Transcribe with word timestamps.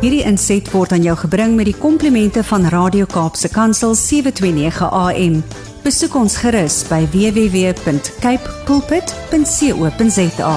Hierdie 0.00 0.22
inset 0.24 0.64
word 0.72 0.94
aan 0.96 1.02
jou 1.04 1.12
gebring 1.20 1.58
met 1.58 1.66
die 1.68 1.76
komplimente 1.76 2.40
van 2.48 2.62
Radio 2.72 3.04
Kaapse 3.04 3.50
Kansel 3.52 3.92
729 3.92 4.88
AM. 4.96 5.34
Besoek 5.84 6.16
ons 6.16 6.38
gerus 6.40 6.78
by 6.88 7.02
www.cape 7.12 8.54
pulpit.co.za. 8.64 10.54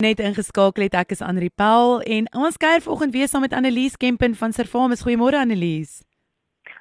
Net 0.00 0.24
ingeskakel 0.24 0.88
het 0.88 0.96
ek 0.96 1.12
is 1.18 1.20
Anri 1.20 1.52
Paul 1.52 2.00
en 2.08 2.24
ons 2.32 2.56
kuier 2.56 2.80
vanoggend 2.80 3.12
weer 3.12 3.28
saam 3.28 3.44
met 3.44 3.52
Annelies 3.52 4.00
Kempen 4.00 4.32
van 4.40 4.56
Servamus. 4.56 5.04
Goeiemôre 5.04 5.36
Annelies. 5.36 6.00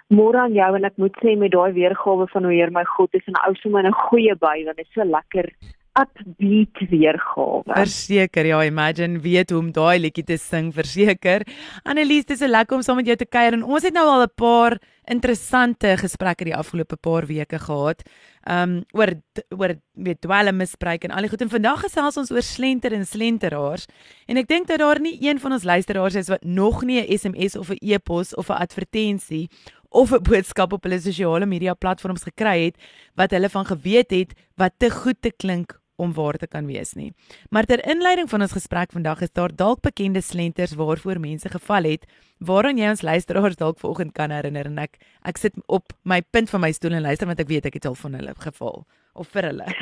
Môre 0.07 0.39
aan 0.47 0.55
jou 0.55 0.71
en 0.79 0.87
ek 0.87 0.95
moet 1.03 1.19
sê 1.19 1.35
met 1.35 1.51
daai 1.51 1.75
weergawe 1.75 2.31
van 2.31 2.47
hoe 2.47 2.55
Heer 2.55 2.71
my 2.71 2.87
God 2.95 3.11
is 3.11 3.27
en 3.27 3.43
ou 3.43 3.51
sommer 3.59 3.83
'n 3.83 3.91
goeie 4.07 4.39
by 4.39 4.63
want 4.63 4.79
dit 4.79 4.87
is 4.87 4.93
so 4.95 5.03
lekker 5.03 5.51
upbeat 5.95 6.81
weergawe. 6.89 7.63
Verseker, 7.71 8.45
ja, 8.45 8.63
imagine 8.67 9.19
weet 9.23 9.53
hoe 9.53 9.61
om 9.61 9.71
daai 9.71 9.99
liedjie 10.03 10.25
te 10.27 10.37
sing, 10.41 10.73
verseker. 10.75 11.45
Annelies, 11.87 12.27
dit 12.27 12.35
is 12.35 12.43
so 12.43 12.51
lekker 12.51 12.77
om 12.77 12.83
saam 12.83 12.99
met 12.99 13.07
jou 13.07 13.17
te 13.21 13.27
kuier 13.29 13.55
en 13.55 13.63
ons 13.63 13.83
het 13.83 13.95
nou 13.95 14.05
al 14.11 14.25
'n 14.25 14.35
paar 14.35 14.77
interessante 15.07 15.95
gesprekke 15.97 16.45
die 16.45 16.55
afgelope 16.55 16.97
paar 16.97 17.25
weke 17.25 17.59
gehad. 17.59 18.01
Um 18.49 18.83
oor 18.93 19.13
oor 19.49 19.75
weet 19.93 20.21
dwelmmisbruik 20.21 21.03
en 21.03 21.11
al 21.11 21.21
die 21.21 21.29
goed 21.29 21.41
en 21.41 21.49
vandag 21.49 21.81
gesels 21.81 22.17
ons 22.17 22.31
oor 22.31 22.41
slenter 22.41 22.93
en 22.93 23.05
slenteraars. 23.05 23.85
En 24.27 24.37
ek 24.37 24.47
dink 24.47 24.67
dat 24.67 24.79
daar 24.79 24.99
nie 24.99 25.17
een 25.21 25.39
van 25.39 25.51
ons 25.51 25.63
luisteraars 25.63 26.15
is 26.15 26.29
wat 26.29 26.43
nog 26.43 26.83
nie 26.83 27.01
'n 27.01 27.17
SMS 27.17 27.55
of 27.55 27.69
'n 27.69 27.77
e-pos 27.81 28.35
of 28.35 28.49
'n 28.49 28.59
advertensie 28.61 29.49
of 29.89 30.11
'n 30.11 30.21
boodskap 30.21 30.73
op 30.73 30.83
hulle 30.83 30.99
sosiale 30.99 31.45
media 31.45 31.73
platforms 31.73 32.23
gekry 32.23 32.65
het 32.65 32.77
wat 33.15 33.31
hulle 33.31 33.49
van 33.49 33.65
geweet 33.65 34.11
het 34.11 34.33
wat 34.55 34.73
te 34.77 34.89
goed 34.89 35.21
te 35.21 35.31
klink 35.31 35.84
om 35.95 36.13
waar 36.13 36.37
te 36.37 36.47
kan 36.47 36.65
wees 36.65 36.93
nie. 36.93 37.13
Maar 37.49 37.65
ter 37.65 37.83
inleiding 37.87 38.29
van 38.29 38.41
ons 38.41 38.55
gesprek 38.55 38.91
vandag 38.91 39.21
is 39.21 39.31
daar 39.31 39.55
dalk 39.55 39.81
bekende 39.81 40.21
slenters 40.21 40.75
waarvoor 40.75 41.19
mense 41.19 41.49
geval 41.49 41.83
het, 41.83 42.05
waaraan 42.39 42.77
jy 42.77 42.89
ons 42.89 43.01
luisteraars 43.01 43.55
dalk 43.55 43.79
vanoggend 43.79 44.13
kan 44.13 44.31
herinner 44.31 44.65
en 44.65 44.77
ek 44.77 44.99
ek 45.23 45.37
sit 45.37 45.55
op 45.67 45.95
my 46.03 46.21
punt 46.21 46.49
van 46.49 46.61
my 46.61 46.71
stoel 46.71 46.97
en 46.99 47.07
luister 47.07 47.27
want 47.27 47.39
ek 47.39 47.51
weet 47.51 47.65
ek 47.65 47.79
het 47.79 47.85
al 47.85 47.95
van 47.95 48.13
hulle 48.19 48.35
geval 48.37 48.85
of 49.13 49.27
vir 49.27 49.51
hulle. 49.51 49.67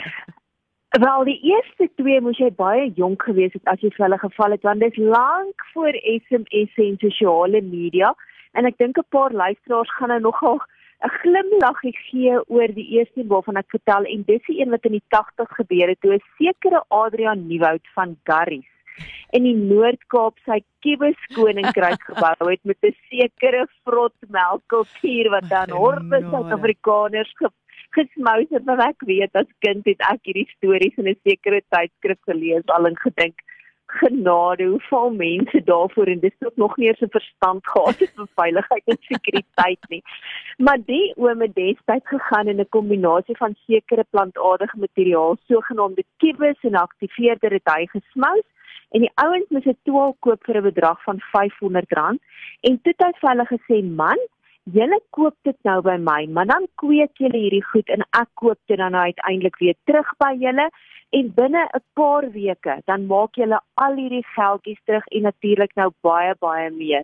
Wel 0.94 1.24
die 1.26 1.40
eerste 1.42 1.90
twee 1.98 2.22
moes 2.22 2.38
jy 2.38 2.52
baie 2.54 2.92
jonk 2.94 3.24
gewees 3.26 3.54
het 3.58 3.66
as 3.72 3.82
jy 3.82 3.90
vir 3.96 4.06
hulle 4.06 4.20
geval 4.22 4.54
het 4.54 4.68
want 4.68 4.86
dit 4.86 4.94
is 4.94 5.10
lank 5.16 5.66
voor 5.74 5.98
SMS 6.06 6.78
en 6.86 7.00
sosiale 7.02 7.62
media 7.66 8.14
en 8.54 8.70
ek 8.70 8.78
dink 8.78 8.98
'n 8.98 9.10
paar 9.10 9.34
luisteraars 9.34 9.96
gaan 9.98 10.14
nou 10.14 10.20
nogal 10.30 10.62
'n 11.02 11.16
glimlaggie 11.22 11.96
gee 12.10 12.36
oor 12.48 12.68
die 12.68 12.90
eerste 12.98 13.28
waarvan 13.28 13.58
ek 13.58 13.70
vertel 13.76 14.06
en 14.06 14.24
dis 14.28 14.46
die 14.48 14.60
een 14.62 14.70
wat 14.70 14.86
in 14.86 15.00
die 15.00 15.08
80 15.08 15.50
gebeur 15.62 15.88
het 15.88 16.02
toe 16.02 16.14
'n 16.14 16.28
sekere 16.38 16.84
Adrian 16.88 17.48
Nieuwoud 17.48 17.88
van 17.96 18.18
Garries 18.24 18.72
in 19.38 19.48
die 19.48 19.56
Noord-Kaap 19.58 20.38
sy 20.46 20.60
kiebes 20.86 21.18
koninkryk 21.34 22.04
gebou 22.12 22.50
het 22.52 22.62
met 22.70 22.78
'n 22.86 22.96
sekere 23.10 23.66
vrot 23.84 24.16
melkkultuur 24.30 25.30
wat 25.36 25.50
dan 25.50 25.70
horbe 25.70 26.22
Suid-Afrikaners 26.30 27.34
ge 27.42 27.50
gesmous 27.94 28.50
het. 28.50 28.66
Wat 28.66 28.82
ek 28.82 29.06
weet 29.06 29.36
as 29.38 29.50
kind 29.66 29.86
het 29.86 30.02
ek 30.10 30.22
hierdie 30.30 30.50
stories 30.58 30.98
in 30.98 31.10
'n 31.10 31.20
sekere 31.24 31.62
tydskrif 31.70 32.22
gelees 32.30 32.66
al 32.78 32.88
en 32.90 32.98
gedink 32.98 33.42
genade 34.00 34.66
hoe 34.66 34.82
val 34.90 35.12
mense 35.12 35.62
daarvoor? 35.64 36.08
En 36.08 36.20
dis 36.20 36.36
ook 36.40 36.56
nog 36.56 36.78
nie 36.78 36.88
eens 36.88 37.02
'n 37.02 37.18
verstand 37.18 37.68
gehad 37.68 38.00
het 38.00 38.12
vir 38.16 38.28
veiligheid 38.36 38.84
en 38.86 38.98
sekuriteit 39.00 39.84
nie. 39.88 40.04
Maar 40.58 40.80
die 40.86 41.14
oome 41.16 41.50
destyds 41.54 42.08
gegaan 42.08 42.48
in 42.48 42.60
'n 42.60 42.70
kombinasie 42.70 43.38
van 43.38 43.56
sekere 43.66 44.06
plantaardige 44.10 44.78
materiaal, 44.78 45.38
sogenaamde 45.48 46.04
kiwis 46.18 46.60
en 46.62 46.76
aktiveerder 46.76 47.52
het 47.52 47.74
hy 47.74 47.86
gesmous. 47.86 48.48
En 48.90 49.00
die 49.00 49.12
ouens 49.14 49.50
moes 49.50 49.66
'n 49.66 49.78
tool 49.84 50.16
koop 50.20 50.44
vir 50.44 50.58
'n 50.58 50.70
bedrag 50.72 51.04
van 51.04 51.20
R500. 51.20 52.20
En 52.62 52.82
toe 52.82 52.94
het 52.96 53.06
hy 53.06 53.12
vir 53.20 53.30
hulle 53.30 53.46
gesê 53.46 53.96
man 53.96 54.20
Julle 54.72 55.02
koop 55.12 55.36
dit 55.44 55.58
nou 55.68 55.82
by 55.84 55.98
my, 56.00 56.22
maar 56.32 56.48
dan 56.48 56.70
kweek 56.80 57.20
julle 57.20 57.36
hierdie 57.36 57.66
goed 57.68 57.90
en 57.92 58.06
ek 58.16 58.30
koop 58.40 58.60
dit 58.72 58.80
dan 58.80 58.94
nou 58.96 59.02
uiteindelik 59.04 59.58
weer 59.60 59.76
terug 59.84 60.08
by 60.24 60.30
julle 60.40 60.70
en 61.20 61.34
binne 61.36 61.64
'n 61.76 61.82
paar 62.00 62.30
weke 62.32 62.76
dan 62.88 63.06
maak 63.08 63.36
jy 63.36 63.50
al 63.76 63.96
hierdie 64.00 64.24
geldjies 64.36 64.80
terug 64.86 65.04
en 65.12 65.22
natuurlik 65.28 65.76
nou 65.76 65.90
baie 66.02 66.34
baie 66.40 66.70
meer. 66.72 67.04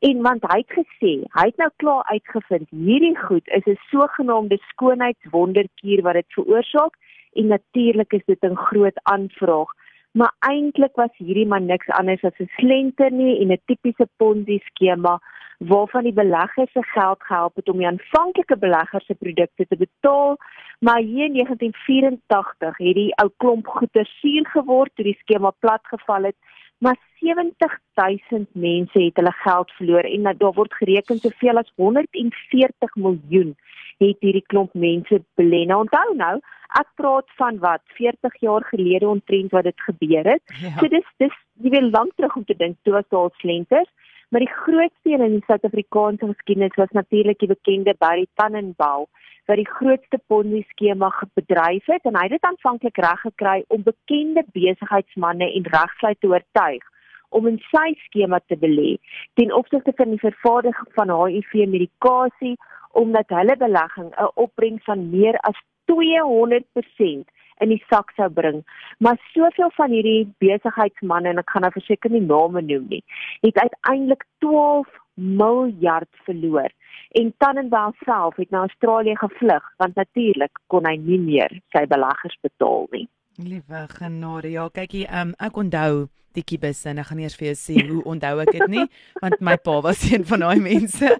En 0.00 0.22
want 0.22 0.42
hy 0.48 0.58
het 0.64 0.72
gesê, 0.78 1.12
hy 1.36 1.44
het 1.44 1.58
nou 1.58 1.70
klaar 1.76 2.04
uitgevind 2.08 2.68
hierdie 2.70 3.16
goed 3.18 3.48
is 3.48 3.66
'n 3.66 3.78
sogenaamde 3.92 4.58
skoonheidswonderkuur 4.72 6.02
wat 6.02 6.14
dit 6.14 6.32
veroorsaak 6.38 6.96
en 7.34 7.46
natuurlik 7.46 8.12
is 8.12 8.24
dit 8.24 8.42
'n 8.42 8.56
groot 8.56 8.98
aanvraag. 9.02 9.70
Maar 10.14 10.34
eintlik 10.46 10.94
was 10.94 11.10
hierdie 11.18 11.46
maar 11.46 11.62
niks 11.62 11.88
anders 11.98 12.22
as 12.22 12.38
'n 12.38 12.50
slenter 12.56 13.10
nie 13.10 13.40
en 13.40 13.52
'n 13.52 13.62
tipiese 13.66 14.06
Ponzi 14.16 14.58
skema 14.64 15.18
waarvan 15.58 16.02
die 16.02 16.12
beleggers 16.12 16.72
se 16.72 16.82
geld 16.82 17.22
gehelp 17.22 17.56
het 17.56 17.68
om 17.68 17.78
die 17.78 17.86
aanvanklike 17.86 18.56
beleggers 18.56 19.06
se 19.06 19.14
produkte 19.14 19.66
te 19.66 19.76
betaal, 19.76 20.36
maar 20.78 20.98
hier 20.98 21.24
in 21.24 21.32
1984 21.32 22.78
het 22.78 22.94
die 22.94 23.14
ou 23.22 23.30
klomp 23.36 23.66
goeder 23.66 24.06
suur 24.06 24.46
geword 24.46 24.90
toe 24.94 25.04
die 25.04 25.18
skema 25.18 25.50
platgeval 25.58 26.22
het, 26.22 26.36
maar 26.78 26.98
70000 27.20 28.48
mense 28.52 29.02
het 29.02 29.16
hulle 29.16 29.32
geld 29.32 29.70
verloor 29.70 30.04
en 30.08 30.22
daar 30.22 30.52
word 30.52 30.74
gereken 30.74 31.18
soveel 31.18 31.58
as 31.58 31.72
140 31.76 32.94
miljoen 32.94 33.54
het 34.02 34.20
hierdie 34.20 34.44
klomp 34.46 34.74
mense 34.74 35.20
belê. 35.38 35.64
Nou 35.66 35.84
onthou 35.84 36.14
nou, 36.18 36.38
ek 36.80 36.88
praat 36.98 37.30
van 37.38 37.58
wat 37.62 37.82
40 37.98 38.40
jaar 38.40 38.64
gelede 38.70 39.08
omtrent 39.08 39.52
wat 39.54 39.68
dit 39.68 39.80
gebeur 39.86 40.30
het. 40.34 40.42
Ja. 40.60 40.74
So 40.78 40.90
dis 40.90 41.06
dis 41.22 41.36
jy 41.62 41.70
wil 41.76 41.90
lank 41.94 42.16
terug 42.16 42.36
om 42.36 42.44
te 42.44 42.56
dink 42.58 42.76
toe 42.82 42.96
was 42.98 43.08
daar 43.14 43.30
slenters. 43.42 43.90
Maar 44.34 44.42
die 44.42 44.54
grootste 44.54 45.10
een 45.12 45.22
in 45.22 45.36
die 45.36 45.44
Suid-Afrikaanse 45.46 46.26
geskiedenis 46.26 46.74
was 46.74 46.90
natuurlik 46.90 47.38
die 47.38 47.48
bekende 47.48 47.94
Barry 47.98 48.26
Tannenbaum 48.34 49.06
wat 49.46 49.60
die 49.60 49.68
grootste 49.68 50.18
Ponzi 50.26 50.62
skema 50.70 51.10
bedryf 51.34 51.86
het 51.92 52.08
en 52.08 52.16
hy 52.16 52.24
het 52.26 52.36
dit 52.36 52.48
aanvanklik 52.48 52.98
reg 53.04 53.20
gekry 53.26 53.58
om 53.68 53.86
bekende 53.86 54.44
besigheidsmense 54.56 55.50
en 55.58 55.70
regsluit 55.76 56.20
te 56.20 56.30
oortuig 56.32 56.90
om 57.34 57.48
in 57.50 57.58
sy 57.70 57.90
skema 58.06 58.40
te 58.46 58.56
belê 58.56 58.96
ten 59.40 59.52
opsigte 59.52 59.92
van 59.96 60.14
die 60.14 60.22
vervaardiging 60.22 60.90
van 60.98 61.12
HIV 61.12 61.54
medikasie 61.76 62.56
omdat 63.04 63.36
hulle 63.36 63.56
belegging 63.56 64.10
'n 64.14 64.32
opbrengs 64.34 64.84
van 64.84 65.10
meer 65.10 65.38
as 65.50 65.58
200% 65.92 67.28
in 67.62 67.68
die 67.68 67.82
sak 67.88 68.10
sou 68.16 68.28
bring. 68.30 68.62
Maar 68.98 69.20
soveel 69.32 69.70
van 69.76 69.90
hierdie 69.90 70.28
besigheidsmense 70.38 71.28
en 71.28 71.42
ek 71.42 71.50
gaan 71.50 71.62
nou 71.66 71.72
verseker 71.72 72.10
nie 72.10 72.24
name 72.26 72.62
noem 72.62 72.86
nie, 72.88 73.02
het 73.46 73.58
uiteindelik 73.58 74.24
12 74.38 74.88
miljard 75.14 76.10
verloor. 76.26 76.70
En 77.14 77.34
Tannenbaum 77.38 77.94
self 78.04 78.36
het 78.36 78.50
na 78.50 78.58
Australië 78.66 79.16
gevlug 79.16 79.74
want 79.76 79.94
natuurlik 79.94 80.58
kon 80.66 80.86
hy 80.86 80.96
nie 80.96 81.20
meer 81.20 81.60
sy 81.76 81.86
beleggers 81.86 82.38
betaal 82.42 82.88
nie. 82.90 83.06
Liewe 83.38 83.86
genade, 83.90 84.50
ja, 84.50 84.68
kykie, 84.70 85.06
um, 85.10 85.34
ek 85.42 85.56
onthou 85.58 86.06
die 86.34 86.42
kibus 86.42 86.82
en 86.90 86.98
ek 87.02 87.08
gaan 87.10 87.22
eers 87.22 87.36
vir 87.38 87.48
jou 87.52 87.56
sê 87.58 87.74
hoe 87.86 88.02
onthou 88.10 88.40
ek 88.42 88.52
dit 88.56 88.66
nie 88.70 88.86
want 89.22 89.38
my 89.42 89.56
pa 89.58 89.78
was 89.86 90.02
een 90.10 90.26
van 90.26 90.46
daai 90.46 90.62
mense. 90.62 91.10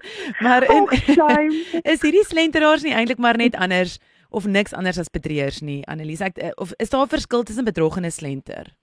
Maar 0.42 0.66
in, 0.70 0.86
oh, 0.86 1.40
is 1.94 2.02
hierdie 2.02 2.26
slenteraars 2.26 2.86
nie 2.86 2.94
eintlik 2.94 3.22
maar 3.22 3.38
net 3.38 3.54
anders 3.54 3.98
of 4.34 4.48
niks 4.50 4.74
anders 4.74 4.98
as 4.98 5.12
bedrieërs 5.14 5.60
nie, 5.62 5.84
Annelies. 5.86 6.22
Ek 6.24 6.40
of 6.58 6.74
is 6.82 6.90
daar 6.90 7.06
'n 7.06 7.14
verskil 7.14 7.42
tussen 7.46 7.64
bedrog 7.64 7.96
en 7.96 8.06
'n 8.06 8.10
slenter? 8.10 8.74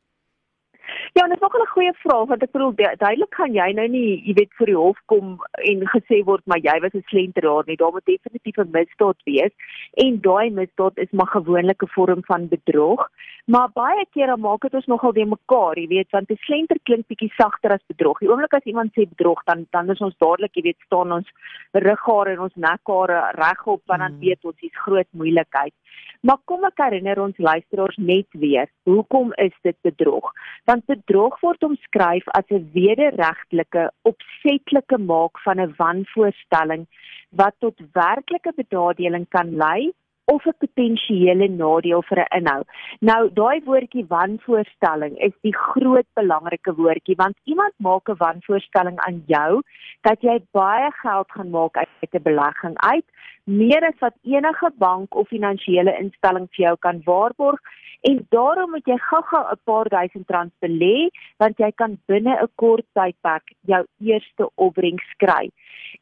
Ja, 1.14 1.24
dit 1.28 1.34
is 1.34 1.40
nog 1.40 1.56
'n 1.56 1.68
goeie 1.68 1.94
vraag 1.94 2.28
want 2.28 2.44
ek 2.44 2.52
bedoel 2.52 2.74
duidelik 2.76 3.30
kan 3.30 3.54
jy 3.54 3.72
nou 3.72 3.88
nie, 3.88 4.22
jy 4.28 4.34
weet, 4.34 4.54
vir 4.60 4.66
die 4.66 4.76
hof 4.76 5.00
kom 5.06 5.42
en 5.72 5.80
gesê 5.94 6.24
word 6.24 6.42
maar 6.46 6.60
jy 6.60 6.80
was 6.80 6.94
'n 6.94 7.04
slenteraar 7.12 7.64
nie. 7.68 7.76
Daar 7.76 7.92
moet 7.92 8.06
definitief 8.06 8.58
'n 8.58 8.72
misdaad 8.72 9.20
wees 9.26 9.54
en 9.94 10.22
daai 10.22 10.50
misdaad 10.50 10.98
is 10.98 11.12
maar 11.12 11.28
gewoonlik 11.28 11.84
'n 11.84 11.94
vorm 11.96 12.24
van 12.24 12.48
bedrog. 12.48 13.10
Maar 13.46 13.70
baie 13.74 14.06
kere 14.14 14.38
maak 14.38 14.62
dit 14.62 14.74
ons 14.74 14.86
nogal 14.86 15.14
weer 15.14 15.28
mekaar, 15.28 15.76
jy 15.80 15.88
weet, 15.88 16.10
want 16.12 16.30
'n 16.32 16.38
slenter 16.48 16.78
klink 16.84 17.08
bietjie 17.08 17.32
sagter 17.36 17.72
as 17.72 17.86
bedrog. 17.88 18.20
Die 18.20 18.30
oomblik 18.30 18.54
as 18.54 18.64
iemand 18.64 18.92
sê 18.94 19.04
bedrog, 19.10 19.44
dan 19.44 19.68
dan 19.72 19.90
is 19.90 20.00
ons 20.00 20.18
dadelik, 20.18 20.56
jy 20.56 20.62
weet, 20.62 20.80
staan 20.86 21.12
ons 21.12 21.28
rughare 21.74 22.32
en 22.32 22.40
ons 22.40 22.56
nekhare 22.56 23.32
regop 23.36 23.82
want 23.86 24.00
dan 24.00 24.14
mm. 24.14 24.20
weet 24.20 24.46
ons 24.46 24.60
dis 24.62 24.78
groot 24.86 25.08
moeilikheid. 25.12 25.74
Maar 26.22 26.38
kom 26.46 26.66
ek 26.68 26.78
herinner 26.78 27.20
ons 27.20 27.38
luisteraars 27.38 27.98
net 27.98 28.28
weer, 28.38 28.70
hoekom 28.84 29.32
is 29.42 29.56
dit 29.66 29.78
bedrog? 29.82 30.28
Want 30.70 30.86
bedrog 30.86 31.40
word 31.42 31.64
omskryf 31.64 32.28
as 32.38 32.46
'n 32.50 32.70
wederregtelike, 32.74 33.90
opsetlike 34.02 34.98
maak 34.98 35.40
van 35.46 35.60
'n 35.60 35.74
wanvoorstelling 35.78 36.86
wat 37.30 37.56
tot 37.60 37.80
werklike 37.94 38.54
benadeling 38.56 39.26
kan 39.30 39.56
lei 39.56 39.92
of 40.26 40.46
'n 40.46 40.54
potensiële 40.64 41.48
nadeel 41.48 42.02
vir 42.02 42.20
'n 42.20 42.38
inhoud. 42.40 42.68
Nou 43.00 43.30
daai 43.34 43.62
woordjie 43.66 44.06
wanvoorstelling 44.08 45.18
is 45.18 45.34
die 45.42 45.56
groot 45.56 46.08
belangrike 46.14 46.74
woordjie 46.76 47.16
want 47.16 47.36
iemand 47.44 47.74
maak 47.78 48.10
'n 48.10 48.18
wanvoorstelling 48.18 48.98
aan 49.00 49.24
jou 49.26 49.62
dat 50.02 50.22
jy 50.22 50.42
baie 50.52 50.92
geld 50.92 51.32
gaan 51.32 51.50
maak 51.50 51.78
uit 51.78 52.14
'n 52.14 52.24
belegging 52.24 52.78
uit, 52.78 53.06
meer 53.44 53.84
as 53.84 54.00
wat 54.00 54.14
enige 54.24 54.72
bank 54.78 55.16
of 55.16 55.28
finansiële 55.28 55.98
instelling 55.98 56.48
vir 56.52 56.66
jou 56.66 56.76
kan 56.80 57.02
waarborg 57.06 57.60
en 58.02 58.26
daarom 58.30 58.70
moet 58.70 58.88
jy 58.90 58.98
gou-gou 58.98 59.44
'n 59.52 59.60
paar 59.64 59.88
duisend 59.90 60.30
rand 60.30 60.54
belê 60.60 61.10
want 61.38 61.58
jy 61.58 61.72
kan 61.72 62.00
binne 62.08 62.34
'n 62.42 62.50
kort 62.56 62.86
tydperk 62.94 63.54
jou 63.66 63.86
eerste 64.00 64.50
opbrengs 64.56 65.10
kry. 65.18 65.50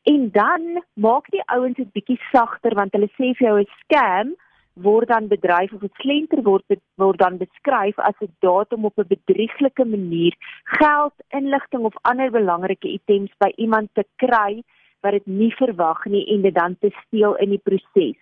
En 0.04 0.30
dan 0.32 0.84
maak 0.94 1.26
die 1.30 1.44
ouens 1.46 1.76
dit 1.76 1.92
bietjie 1.92 2.20
sagter 2.32 2.76
want 2.76 2.94
hulle 2.94 3.10
sê 3.18 3.36
vir 3.38 3.48
jou 3.48 3.60
'n 3.60 3.68
scam 4.10 4.36
word 4.74 5.10
dan 5.10 5.28
bedryf 5.28 5.74
of 5.74 5.84
'n 5.84 5.92
slenter 6.02 6.42
word 6.44 6.64
word 6.96 7.20
dan 7.20 7.38
beskryf 7.38 7.98
as 8.00 8.16
'n 8.22 8.32
datum 8.40 8.86
op 8.86 8.98
'n 8.98 9.08
bedrieglike 9.16 9.86
manier 9.86 10.34
geld, 10.64 11.14
inligting 11.30 11.84
of 11.84 11.96
ander 12.02 12.32
belangrike 12.32 12.88
items 12.88 13.32
by 13.38 13.52
iemand 13.56 13.90
te 13.94 14.04
kry 14.16 14.64
wat 15.02 15.12
dit 15.12 15.28
nie 15.28 15.54
verwag 15.56 16.06
nie 16.06 16.26
en 16.34 16.42
dit 16.42 16.54
dan 16.54 16.78
te 16.80 16.90
steel 17.06 17.36
in 17.36 17.50
die 17.50 17.64
proses. 17.64 18.18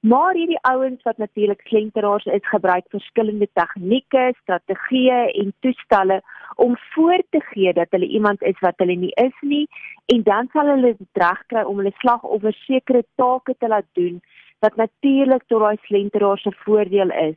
Maar 0.00 0.34
hierdie 0.34 0.62
ouens 0.62 1.02
wat 1.02 1.18
natuurlik 1.18 1.60
slenteraars 1.68 2.24
is, 2.24 2.48
gebruik 2.48 2.84
verskillende 2.88 3.48
tegnieke, 3.52 4.32
strategieë 4.42 5.20
en 5.40 5.52
toestelle 5.60 6.22
om 6.56 6.76
voor 6.94 7.22
te 7.30 7.40
gee 7.40 7.72
dat 7.72 7.90
hulle 7.90 8.06
iemand 8.06 8.42
is 8.42 8.58
wat 8.60 8.74
hulle 8.76 8.96
nie 8.96 9.12
is 9.14 9.36
nie 9.40 9.68
en 10.06 10.22
dan 10.22 10.48
sal 10.52 10.66
hulle 10.66 10.96
dit 10.96 11.22
regkry 11.24 11.62
om 11.62 11.76
hulle 11.76 11.92
slagoffer 11.98 12.52
sekere 12.52 13.04
take 13.14 13.54
te 13.58 13.68
laat 13.68 13.88
doen 13.92 14.22
wat 14.60 14.76
natuurlik 14.76 15.44
tot 15.48 15.60
daai 15.64 15.76
slenteraars 15.88 16.42
se 16.42 16.52
voordeel 16.64 17.10
is. 17.10 17.36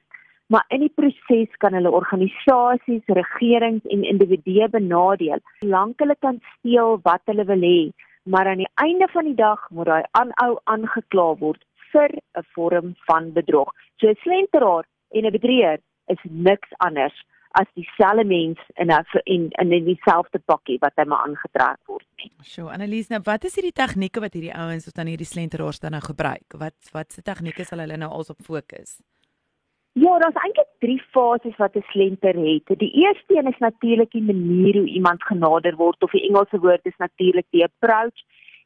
Maar 0.52 0.66
in 0.76 0.84
die 0.84 0.92
proses 0.96 1.52
kan 1.64 1.74
hulle 1.74 1.92
organisasies, 1.92 3.04
regerings 3.20 3.86
en 3.96 4.04
individue 4.04 4.68
benadeel. 4.70 5.40
Lank 5.60 6.04
hulle 6.04 6.16
kan 6.20 6.42
steel 6.58 7.00
wat 7.08 7.24
hulle 7.32 7.46
wil 7.52 7.64
hê, 7.64 7.92
maar 8.24 8.48
aan 8.48 8.64
die 8.64 8.72
einde 8.84 9.08
van 9.14 9.30
die 9.30 9.40
dag 9.40 9.64
moet 9.70 9.90
daai 9.92 10.04
aanhou 10.20 10.52
aangekla 10.76 11.30
word 11.40 11.64
vir 11.94 12.10
'n 12.12 12.46
vorm 12.56 12.94
van 13.08 13.32
bedrog. 13.34 13.72
So 14.00 14.08
'n 14.10 14.22
slenteraar 14.24 14.86
en 15.12 15.26
'n 15.26 15.36
bedrieger 15.38 15.80
is 16.08 16.22
niks 16.24 16.70
anders 16.78 17.16
as 17.60 17.70
dieselfde 17.78 18.26
mens 18.26 18.60
in 18.82 18.90
'n 18.92 19.06
in 19.24 19.52
in 19.52 19.86
dieselfde 19.86 20.40
pakkie 20.46 20.78
wat 20.82 20.94
hy 20.96 21.06
maar 21.06 21.26
aangetrek 21.28 21.80
word 21.86 22.08
nie. 22.18 22.32
So, 22.42 22.68
Annelies, 22.68 23.10
nou 23.10 23.22
wat 23.24 23.44
is 23.44 23.56
hierdie 23.56 23.78
tegnieke 23.84 24.20
wat 24.20 24.34
hierdie 24.34 24.56
ouens 24.56 24.86
wat 24.86 24.96
dan 24.96 25.08
hierdie 25.08 25.34
slenteraars 25.34 25.80
dan 25.80 25.92
nou 25.92 26.02
gebruik? 26.02 26.48
Wat 26.58 26.78
wat 26.92 27.12
se 27.12 27.22
tegnieke 27.22 27.64
sal 27.64 27.80
hulle 27.80 27.98
nou 27.98 28.12
alsop 28.12 28.42
fokus? 28.42 29.02
Ja, 29.94 30.18
daar's 30.18 30.42
eintlik 30.42 30.72
drie 30.80 31.02
fases 31.12 31.58
wat 31.58 31.76
'n 31.76 31.86
slenter 31.94 32.36
het. 32.36 32.80
Die 32.80 32.94
eerste 33.04 33.38
een 33.38 33.48
is 33.48 33.60
natuurlik 33.60 34.12
die 34.12 34.24
manier 34.24 34.78
hoe 34.78 34.88
iemand 34.88 35.24
genader 35.24 35.76
word 35.76 36.04
of 36.04 36.12
die 36.12 36.28
Engelse 36.30 36.60
woord 36.60 36.86
is 36.86 36.98
natuurlik 36.98 37.46
die 37.50 37.64
approach. 37.64 38.18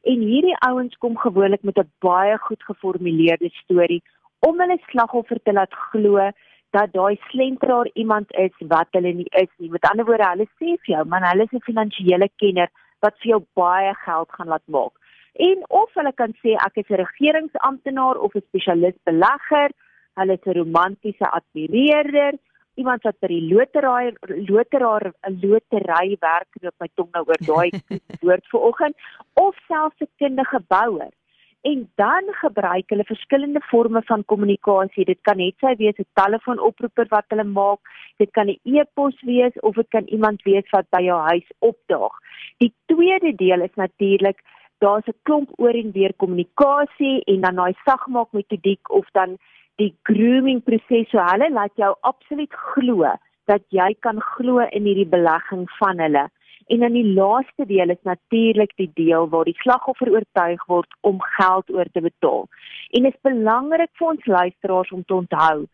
En 0.02 0.20
hierdie 0.20 0.56
ouens 0.58 0.96
kom 0.96 1.16
gewoonlik 1.16 1.62
met 1.62 1.76
'n 1.78 1.92
baie 1.98 2.38
goed 2.38 2.62
geformuleerde 2.62 3.50
storie 3.50 4.02
om 4.38 4.60
hulle 4.60 4.78
slagoffer 4.86 5.40
te 5.42 5.52
laat 5.52 5.74
glo 5.74 6.30
dat 6.76 6.92
daai 6.92 7.16
slenteraar 7.30 7.88
iemand 7.94 8.32
is 8.44 8.54
wat 8.72 8.88
hulle 8.96 9.12
nie 9.12 9.30
is 9.42 9.50
nie. 9.56 9.70
Met 9.70 9.88
ander 9.90 10.04
woorde, 10.04 10.28
hulle 10.28 10.48
sê 10.60 10.76
vir 10.84 10.94
jou, 10.94 11.04
man, 11.04 11.26
hulle 11.30 11.46
is 11.48 11.52
'n 11.52 11.68
finansiële 11.70 12.28
kenner 12.36 12.68
wat 13.00 13.14
vir 13.22 13.30
jou 13.32 13.42
baie 13.54 13.94
geld 14.04 14.30
gaan 14.32 14.48
laat 14.48 14.66
maak. 14.66 14.92
En 15.34 15.64
of 15.68 15.94
hulle 15.94 16.12
kan 16.12 16.32
sê 16.42 16.56
ek 16.66 16.76
is 16.82 16.90
'n 16.90 17.02
regeringsamptenaar 17.04 18.16
of 18.16 18.34
'n 18.34 18.46
spesialis 18.48 18.98
belegger, 19.04 19.70
hulle 20.16 20.32
is 20.32 20.46
'n 20.46 20.58
romantiese 20.60 21.26
admireerder, 21.38 22.34
iemand 22.78 23.02
wat 23.06 23.18
by 23.22 23.30
die 23.32 23.46
lotery 23.50 24.12
loteraar 24.48 25.12
'n 25.28 25.38
lotery 25.42 26.16
werk 26.20 26.48
op 26.62 26.74
my 26.80 26.88
tong 26.94 27.10
nou 27.12 27.24
oor 27.26 27.40
daai 27.50 27.70
woord 28.26 28.46
vanoggend 28.52 28.94
of 29.34 29.56
selfs 29.66 30.00
'n 30.00 30.10
kundige 30.18 30.60
bouer 30.74 31.12
en 31.60 31.90
dan 31.94 32.22
gebruik 32.40 32.90
hulle 32.90 33.04
verskillende 33.04 33.60
forme 33.60 34.02
van 34.06 34.24
kommunikasie. 34.24 35.04
Dit 35.04 35.18
kan 35.22 35.36
net 35.36 35.54
sy 35.60 35.74
wees 35.76 35.98
'n 35.98 36.06
telefoonoproeper 36.14 37.06
wat 37.10 37.24
hulle 37.28 37.44
maak, 37.44 37.80
dit 38.18 38.30
kan 38.30 38.48
'n 38.48 38.60
e-pos 38.64 39.16
wees 39.22 39.54
of 39.60 39.74
dit 39.74 39.88
kan 39.88 40.04
iemand 40.06 40.42
wees 40.42 40.70
wat 40.70 40.86
by 40.90 41.02
jou 41.02 41.20
huis 41.20 41.48
opdaag. 41.58 42.14
Die 42.58 42.72
tweede 42.86 43.34
deel 43.34 43.60
is 43.62 43.74
natuurlik 43.74 44.38
daar's 44.78 45.08
'n 45.08 45.20
klomp 45.22 45.50
oor 45.56 45.74
en 45.74 45.92
weer 45.92 46.14
kommunikasie 46.14 47.24
en 47.24 47.40
dan 47.40 47.54
daai 47.54 47.74
sagmaak 47.84 48.32
metodiek 48.32 48.90
of 48.90 49.06
dan 49.12 49.38
die 49.76 49.94
grooming 50.02 50.62
proses. 50.62 51.10
So 51.10 51.18
hulle 51.18 51.50
laat 51.50 51.74
jou 51.74 51.94
absoluut 52.00 52.52
glo 52.52 53.04
dat 53.44 53.62
jy 53.68 53.94
kan 54.00 54.20
glo 54.20 54.58
in 54.58 54.84
hierdie 54.84 55.08
belegging 55.08 55.70
van 55.78 55.98
hulle. 55.98 56.28
En 56.68 56.82
dan 56.84 56.92
die 56.92 57.06
laaste 57.14 57.64
deel 57.66 57.90
is 57.90 58.02
natuurlik 58.02 58.72
die 58.76 58.90
deel 58.94 59.28
waar 59.32 59.44
die 59.48 59.56
slagoffer 59.62 60.10
oortuig 60.12 60.64
word 60.68 60.96
om 61.00 61.22
geld 61.36 61.70
oor 61.72 61.88
te 61.92 62.02
betaal. 62.04 62.44
En 62.90 63.08
dit 63.08 63.14
is 63.14 63.24
belangrik 63.24 63.90
vir 64.00 64.08
ons 64.08 64.26
luisteraars 64.26 64.92
om 64.92 65.04
te 65.04 65.14
onthou, 65.14 65.64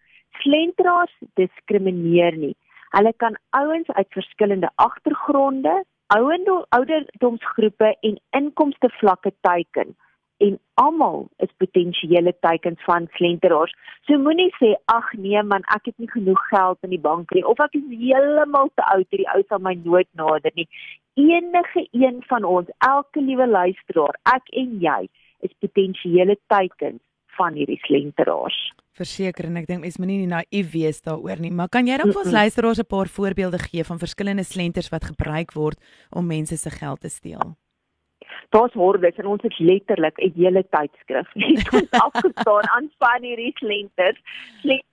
slenteraars 0.43 1.17
diskrimineer 1.41 2.39
nie. 2.39 2.55
Hulle 2.95 3.13
kan 3.19 3.35
ouens 3.59 3.91
uit 3.91 4.11
verskillende 4.15 4.71
agtergronde, 4.87 5.83
ouderdomsgroepe 6.15 7.95
en 8.01 8.19
inkomste 8.39 8.91
vlakke 9.01 9.33
teiken 9.41 9.97
en 10.43 10.59
almal 10.75 11.29
is 11.37 11.53
potensiële 11.63 12.35
teikens 12.41 12.83
van 12.85 13.07
slenteraars. 13.15 13.75
So 14.07 14.19
moenie 14.19 14.51
sê 14.59 14.75
ag 14.93 15.13
nee 15.19 15.43
man, 15.43 15.63
ek 15.77 15.91
het 15.91 15.99
nie 16.03 16.11
genoeg 16.11 16.41
geld 16.51 16.79
in 16.83 16.95
die 16.97 17.01
bank 17.01 17.33
nie 17.35 17.45
of 17.47 17.61
ek 17.63 17.77
is 17.79 17.87
heeltemal 17.91 18.71
te 18.75 18.87
oud 18.95 19.07
hierdie 19.11 19.31
ou 19.35 19.43
sal 19.49 19.63
my 19.63 19.77
nooit 19.85 20.11
nader 20.19 20.55
nie. 20.59 20.69
Enige 21.15 21.87
een 21.93 22.23
van 22.29 22.45
ons, 22.45 22.71
elke 22.83 23.23
liewe 23.23 23.47
luisteraar, 23.47 24.19
ek 24.35 24.51
en 24.53 24.79
jy 24.83 25.01
is 25.47 25.53
potensiële 25.63 26.37
teikens 26.51 27.03
van 27.39 27.55
hierdie 27.59 27.81
slenteraars. 27.87 28.57
Verseker 28.95 29.49
en 29.49 29.59
ek 29.59 29.67
dink 29.67 29.83
mense 29.83 29.99
moenie 29.99 30.27
naïef 30.31 30.71
wees 30.75 31.01
daaroor 31.03 31.41
nie, 31.43 31.51
maar 31.51 31.71
kan 31.71 31.87
jy 31.87 31.99
dan 31.99 32.13
vir 32.13 32.23
ons 32.23 32.35
luisteraars 32.35 32.83
'n 32.83 32.87
paar 32.87 33.11
voorbeelde 33.11 33.59
gee 33.59 33.85
van 33.85 33.99
verskillende 33.99 34.45
slenters 34.45 34.91
wat 34.91 35.11
gebruik 35.11 35.53
word 35.53 35.79
om 36.11 36.27
mense 36.27 36.57
se 36.57 36.71
geld 36.71 37.01
te 37.01 37.09
steel? 37.09 37.57
Daar's 38.55 38.73
hordes 38.73 39.17
en 39.17 39.27
ons 39.27 39.43
het 39.43 39.59
letterlik 39.59 40.19
'n 40.19 40.33
hele 40.37 40.65
tydskrif 40.71 41.35
net 41.43 41.73
ons 41.73 41.91
afgestaan 41.91 42.69
aan 42.75 42.91
van 42.99 43.23
hierdie 43.23 43.53
slenters. 43.55 44.21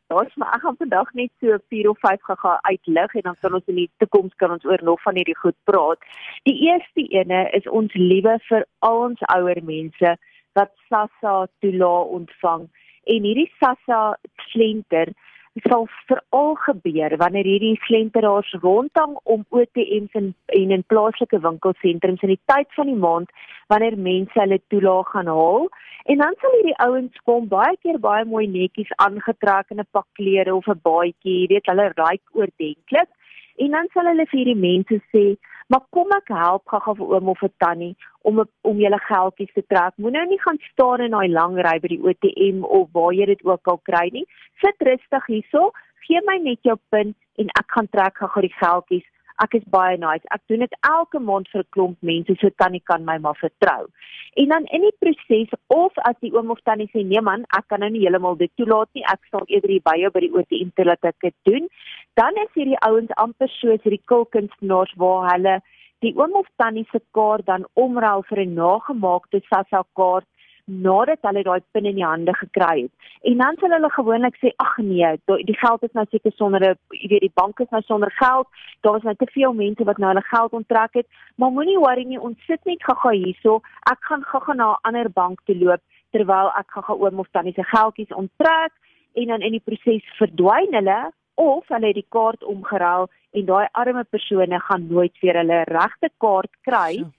Daar's 0.08 0.36
maar 0.36 0.54
ek 0.54 0.62
gaan 0.62 0.78
vandag 0.78 1.14
net 1.14 1.32
so 1.40 1.58
4 1.70 1.90
of 1.90 2.00
5 2.00 2.22
gegaan 2.22 2.60
uitlig 2.62 3.14
en 3.14 3.22
dan 3.22 3.36
kan 3.40 3.54
ons 3.54 3.66
in 3.66 3.76
die 3.76 3.92
toekoms 3.98 4.34
kan 4.36 4.52
ons 4.52 4.66
oor 4.66 4.84
nog 4.84 5.02
van 5.02 5.16
hierdie 5.16 5.38
goed 5.38 5.58
praat. 5.64 6.00
Die 6.44 6.60
eerste 6.68 7.02
ene 7.08 7.50
is 7.50 7.68
ons 7.68 7.94
liewe 7.94 8.40
vir 8.50 8.66
al 8.80 8.98
ons 8.98 9.22
ouer 9.36 9.64
mense 9.64 10.18
wat 10.54 10.72
SASSA 10.90 11.48
toelaat 11.60 12.08
ontvang 12.08 12.70
en 13.04 13.24
hierdie 13.24 13.52
SASSA 13.60 14.18
slenter 14.52 15.08
Dit 15.08 15.31
sal 15.60 15.88
veral 16.08 16.56
gebeur 16.56 17.18
wanneer 17.20 17.44
hierdie 17.44 17.80
slenteraars 17.84 18.52
rondhang 18.64 19.18
om 19.24 19.46
OTM's 19.50 20.14
en 20.16 20.34
en 20.46 20.72
in 20.72 20.84
plaaslike 20.88 21.40
winkelsentrums 21.44 22.22
in 22.22 22.32
die 22.32 22.44
tyd 22.46 22.72
van 22.76 22.88
die 22.88 22.96
maand 22.96 23.34
wanneer 23.68 23.98
mense 23.98 24.40
hulle 24.40 24.62
toelaag 24.68 25.12
gaan 25.12 25.28
haal. 25.28 25.68
En 26.06 26.24
dan 26.24 26.36
sal 26.40 26.56
hierdie 26.56 26.78
ouens 26.88 27.24
kom 27.28 27.48
baie 27.52 27.76
keer 27.84 28.00
baie 28.00 28.26
mooi 28.26 28.48
netjies 28.48 28.96
aangetrek 28.96 29.76
in 29.76 29.80
'n 29.80 29.92
pak 29.92 30.08
klere 30.14 30.56
of 30.56 30.68
'n 30.68 30.80
baadjie, 30.84 31.42
jy 31.42 31.48
weet 31.48 31.68
hulle 31.68 31.92
ryk 32.00 32.24
oordentlik. 32.34 33.10
En 33.58 33.72
dan 33.72 33.88
sal 33.94 34.06
hulle 34.06 34.26
vir 34.26 34.40
hierdie 34.40 34.62
mense 34.70 35.02
sê 35.12 35.36
Maar 35.72 35.86
kom 35.96 36.10
ek 36.12 36.28
help 36.36 36.68
gaga 36.68 36.94
vir 37.00 37.12
oom 37.16 37.30
of 37.32 37.38
vir 37.40 37.52
tannie 37.64 37.94
om 38.28 38.42
om 38.68 38.80
julle 38.84 38.98
geldjies 39.06 39.54
te 39.56 39.62
trek. 39.72 39.94
Moenie 39.96 40.20
nou 40.20 40.30
nie 40.32 40.40
gaan 40.42 40.60
staan 40.66 41.04
in 41.06 41.16
daai 41.16 41.32
lang 41.32 41.56
ry 41.68 41.78
by 41.80 41.92
die 41.94 42.02
ATM 42.12 42.66
of 42.78 42.90
waar 42.98 43.14
jy 43.16 43.30
dit 43.30 43.46
ook 43.48 43.72
al 43.72 43.80
kry 43.88 44.10
nie. 44.12 44.26
Sit 44.60 44.84
rustig 44.88 45.30
hierso, 45.32 45.70
gee 46.08 46.20
my 46.28 46.36
net 46.44 46.60
jou 46.68 46.76
pin 46.92 47.16
en 47.40 47.54
ek 47.62 47.72
gaan 47.78 47.88
trek 47.96 48.20
gaga 48.20 48.44
die 48.44 48.52
geldjies. 48.58 49.08
Ek 49.44 49.54
is 49.54 49.64
baie 49.74 49.98
nice. 49.98 50.26
Ek 50.32 50.42
doen 50.48 50.60
dit 50.60 50.76
elke 50.88 51.20
maand 51.20 51.48
vir 51.50 51.62
'n 51.62 51.72
klomp 51.76 51.98
mense, 52.02 52.36
so 52.40 52.50
tannie 52.58 52.84
kan 52.86 53.06
my 53.06 53.18
maar 53.18 53.38
vertrou. 53.42 53.88
En 54.36 54.48
dan 54.48 54.66
in 54.66 54.82
die 54.82 54.96
proses 55.00 55.50
of 55.68 55.92
as 56.10 56.16
die 56.22 56.34
oom 56.34 56.52
of 56.52 56.60
tannie 56.64 56.90
sê 56.94 57.04
nee 57.04 57.22
man, 57.22 57.46
ek 57.58 57.68
kan 57.68 57.80
nou 57.80 57.90
nie 57.90 58.06
heeltemal 58.06 58.38
dit 58.38 58.52
toelaat 58.56 58.90
nie. 58.94 59.04
Ek 59.04 59.20
sal 59.32 59.44
eerder 59.48 59.82
by 59.84 59.98
jou 60.00 60.12
by 60.12 60.20
die 60.20 60.34
ATM 60.38 60.70
te 60.76 60.84
laat 60.86 61.04
ek 61.04 61.16
dit 61.22 61.36
doen 61.44 61.68
dan 62.14 62.36
is 62.44 62.52
hierdie 62.54 62.80
ouens 62.88 63.14
amper 63.24 63.50
soos 63.58 63.84
hierdie 63.86 64.04
kulkunstenaars 64.12 64.92
waar 65.02 65.30
hulle 65.32 65.56
die 66.04 66.14
oom 66.18 66.34
of 66.40 66.50
tannie 66.62 66.88
se 66.92 67.00
kaart 67.18 67.46
dan 67.50 67.68
omruil 67.84 68.24
vir 68.30 68.42
'n 68.44 68.56
nagemaakte 68.60 69.42
SASSA 69.50 69.84
kaart 70.00 70.28
nadat 70.72 71.22
hulle 71.28 71.44
daai 71.44 71.62
pin 71.72 71.86
in 71.86 71.96
die 71.96 72.06
hande 72.06 72.34
gekry 72.40 72.82
het. 72.82 72.92
En 73.30 73.38
dan 73.38 73.58
sal 73.60 73.76
hulle 73.76 73.90
gewoonlik 73.92 74.38
sê 74.42 74.54
ag 74.64 74.78
nee, 74.78 75.12
die 75.28 75.58
geld 75.64 75.84
is 75.84 75.94
nou 75.94 76.06
seker 76.10 76.32
sonder 76.36 76.62
'n 76.72 76.78
jy 76.90 77.08
weet 77.14 77.26
die 77.28 77.38
bank 77.42 77.60
is 77.60 77.70
nou 77.70 77.82
sonder 77.82 78.12
geld. 78.12 78.48
Daar 78.82 78.98
is 78.98 79.04
nou 79.04 79.16
te 79.16 79.32
veel 79.32 79.54
mense 79.54 79.84
wat 79.84 79.98
nou 79.98 80.10
hulle 80.14 80.26
geld 80.34 80.52
onttrek 80.54 80.94
het. 80.94 81.08
Maar 81.36 81.52
moenie 81.52 81.80
worry 81.80 82.04
nie, 82.04 82.20
ons 82.20 82.38
sit 82.46 82.66
net 82.66 82.84
gaga 82.84 83.10
hierso. 83.10 83.62
Ek 83.92 84.00
gaan 84.00 84.24
gaga 84.24 84.54
na 84.54 84.72
'n 84.72 84.80
ander 84.82 85.10
bank 85.10 85.40
toe 85.46 85.56
loop 85.56 85.82
terwyl 86.12 86.52
ek 86.60 86.72
gaan 86.72 87.00
oom 87.00 87.20
of 87.20 87.28
tannie 87.32 87.54
se 87.54 87.64
geldjies 87.64 88.14
onttrek 88.14 88.72
en 89.14 89.28
dan 89.28 89.42
in 89.42 89.52
die 89.52 89.64
proses 89.64 90.06
verdwyn 90.20 90.74
hulle 90.74 91.12
of 91.42 91.68
hulle 91.68 91.92
het 91.92 92.00
die 92.00 92.12
kaart 92.16 92.44
omgeruil 92.44 93.10
en 93.32 93.46
daai 93.46 93.68
arme 93.72 94.04
persone 94.04 94.60
gaan 94.68 94.88
nooit 94.88 95.16
weer 95.22 95.40
hulle 95.42 95.64
regte 95.72 96.12
kaart 96.24 96.52
kry 96.68 97.00
so. 97.00 97.12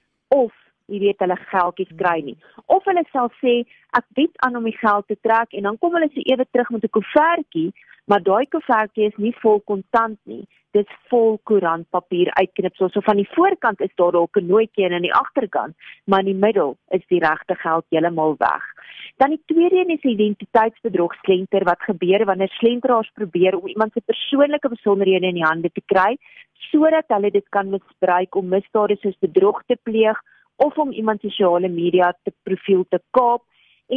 of 0.42 0.52
jy 0.92 1.00
weet 1.06 1.24
hulle 1.24 1.38
geldjies 1.50 1.92
kry 2.00 2.18
nie. 2.26 2.36
Of 2.66 2.84
hulle 2.88 3.04
sal 3.12 3.30
sê 3.40 3.62
ek 3.98 4.08
bied 4.18 4.34
aan 4.46 4.58
om 4.60 4.68
die 4.68 4.76
geld 4.78 5.08
te 5.08 5.18
trek 5.26 5.56
en 5.56 5.68
dan 5.68 5.78
kom 5.80 5.96
hulle 5.96 6.10
so 6.12 6.24
ewe 6.34 6.46
terug 6.50 6.70
met 6.70 6.84
'n 6.84 6.94
koevertjie, 6.96 7.70
maar 8.08 8.22
daai 8.22 8.46
koevertjie 8.54 9.06
is 9.06 9.16
nie 9.16 9.34
vol 9.42 9.60
kontant 9.60 10.18
nie. 10.24 10.44
Dit 10.72 10.88
is 10.88 10.96
vol 11.10 11.38
koerantpapier 11.44 12.30
uitknipsels. 12.40 12.92
So 12.92 13.00
van 13.04 13.16
die 13.16 13.28
voorkant 13.34 13.80
is 13.80 13.92
daar 13.96 14.12
dalk 14.12 14.36
'n 14.36 14.46
nootjie 14.46 14.84
en 14.86 14.92
aan 14.92 15.08
die 15.08 15.14
agterkant, 15.14 15.74
maar 16.06 16.20
in 16.20 16.32
die 16.32 16.42
middel 16.46 16.76
is 16.88 17.04
die 17.08 17.20
regte 17.20 17.54
geld 17.54 17.84
heeltemal 17.90 18.34
weg. 18.38 18.64
Dan 19.16 19.30
die 19.30 19.42
tweede 19.46 19.76
een 19.76 19.96
is 19.96 20.02
identiteitsbedrog 20.02 21.14
slenter 21.14 21.64
wat 21.64 21.80
gebeur 21.80 22.24
wanneer 22.24 22.48
slenteraars 22.48 23.10
probeer 23.14 23.56
om 23.56 23.66
iemand 23.66 23.92
se 23.92 24.00
persoonlike 24.00 24.68
besonderhede 24.68 25.26
in 25.26 25.34
die 25.34 25.50
hande 25.50 25.70
te 25.70 25.82
kry 25.86 26.16
sodat 26.70 27.04
hulle 27.08 27.30
dit 27.30 27.48
kan 27.48 27.70
misbruik 27.70 28.34
om 28.34 28.48
misdade 28.48 28.96
soos 29.00 29.18
bedrog 29.20 29.62
te 29.66 29.76
pleeg 29.82 30.18
of 30.64 30.78
om 30.78 30.92
iemand 30.92 31.20
sosiale 31.20 31.68
media 31.68 32.12
te 32.22 32.32
profiel 32.46 32.84
te 32.88 33.00
kaap 33.16 33.42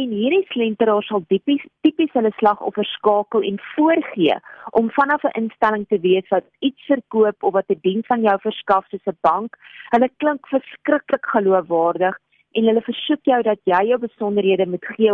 en 0.00 0.10
hierdie 0.12 0.44
slenteraars 0.50 1.08
sal 1.10 1.22
tipies 1.30 1.62
tipies 1.86 2.12
hulle 2.18 2.32
slagoffer 2.40 2.88
skakel 2.90 3.46
en 3.50 3.60
voorgee 3.74 4.36
om 4.80 4.90
vanaf 4.98 5.24
'n 5.24 5.38
instelling 5.42 5.86
te 5.88 6.00
weet 6.08 6.28
wat 6.34 6.44
iets 6.68 6.90
verkoop 6.92 7.48
of 7.48 7.52
wat 7.58 7.70
'n 7.70 7.80
diens 7.86 8.06
van 8.06 8.22
jou 8.28 8.36
verskaf 8.48 8.84
soos 8.88 9.06
'n 9.06 9.18
bank. 9.28 9.56
Hulle 9.94 10.10
klink 10.16 10.48
verskriklik 10.54 11.26
geloofwaardig 11.34 12.18
en 12.56 12.64
hulle 12.68 12.82
versoek 12.90 13.22
jou 13.22 13.42
dat 13.42 13.60
jy 13.64 13.82
jou 13.86 13.98
besonderhede 13.98 14.66
moet 14.66 14.86
gee 14.96 15.12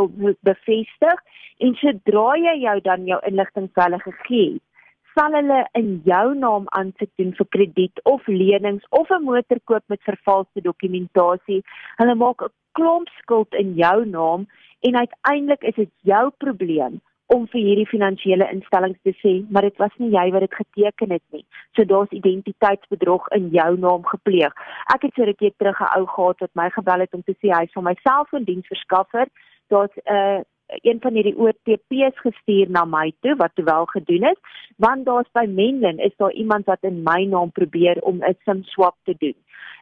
bevestig 0.50 1.18
en 1.58 1.74
sodra 1.74 2.28
jy 2.36 2.56
jou 2.66 2.80
dan 2.80 3.06
jou 3.06 3.20
inligting 3.30 3.68
vir 3.74 3.84
hulle 3.84 4.00
gegee 4.08 4.52
het 4.52 4.71
sal 5.14 5.32
hulle 5.36 5.60
in 5.78 6.00
jou 6.04 6.34
naam 6.34 6.66
aansoek 6.78 7.10
doen 7.20 7.32
vir 7.38 7.48
krediet 7.56 8.02
of 8.04 8.26
lenings 8.26 8.84
of 8.90 9.10
'n 9.10 9.24
motor 9.24 9.60
koop 9.64 9.84
met 9.88 10.08
vervalste 10.10 10.60
dokumentasie. 10.60 11.62
Hulle 11.96 12.14
maak 12.14 12.42
'n 12.42 12.52
klomp 12.72 13.08
skuld 13.20 13.54
in 13.54 13.74
jou 13.74 14.04
naam 14.06 14.46
en 14.80 14.96
uiteindelik 14.96 15.62
is 15.62 15.74
dit 15.74 15.90
jou 16.02 16.30
probleem 16.38 17.00
om 17.26 17.46
vir 17.52 17.60
hierdie 17.64 17.88
finansiële 17.88 18.48
instellings 18.52 18.98
te 19.02 19.14
sê, 19.22 19.32
maar 19.50 19.62
dit 19.62 19.78
was 19.80 19.94
nie 20.02 20.10
jy 20.12 20.24
wat 20.34 20.44
dit 20.44 20.54
geteken 20.54 21.14
het 21.16 21.24
nie. 21.36 21.44
So 21.76 21.84
daar's 21.84 22.10
identiteitsbedrog 22.10 23.28
in 23.36 23.48
jou 23.54 23.70
naam 23.78 24.04
gepleeg. 24.04 24.52
Ek 24.94 25.02
het 25.02 25.14
so 25.14 25.22
'n 25.22 25.30
rukkie 25.30 25.54
terug 25.56 25.80
'n 25.80 25.92
ou 25.98 26.06
gehad 26.06 26.40
wat 26.40 26.54
my 26.54 26.68
gebel 26.70 27.00
het 27.00 27.14
om 27.14 27.22
te 27.22 27.36
sê 27.40 27.48
hy 27.56 27.62
is 27.64 27.72
van 27.72 27.84
myself 27.84 28.32
'n 28.32 28.44
diensverskaffer. 28.44 29.26
Daar's 29.68 29.96
'n 29.96 30.14
uh, 30.14 30.40
een 30.80 31.00
van 31.00 31.12
hierdie 31.12 31.36
OTP's 31.36 32.20
gestuur 32.20 32.70
na 32.70 32.84
my 32.84 33.12
toe 33.20 33.36
wat 33.36 33.52
wel 33.54 33.86
gedoen 33.86 34.22
is 34.30 34.40
want 34.76 35.06
daar's 35.06 35.30
by 35.32 35.46
Menlyn 35.48 35.98
is 35.98 36.16
daar 36.16 36.32
iemand 36.32 36.64
wat 36.64 36.78
in 36.80 37.02
my 37.02 37.24
naam 37.24 37.50
probeer 37.52 38.02
om 38.02 38.22
'n 38.24 38.36
sim 38.44 38.62
swap 38.64 38.96
te 39.04 39.14
doen. 39.18 39.36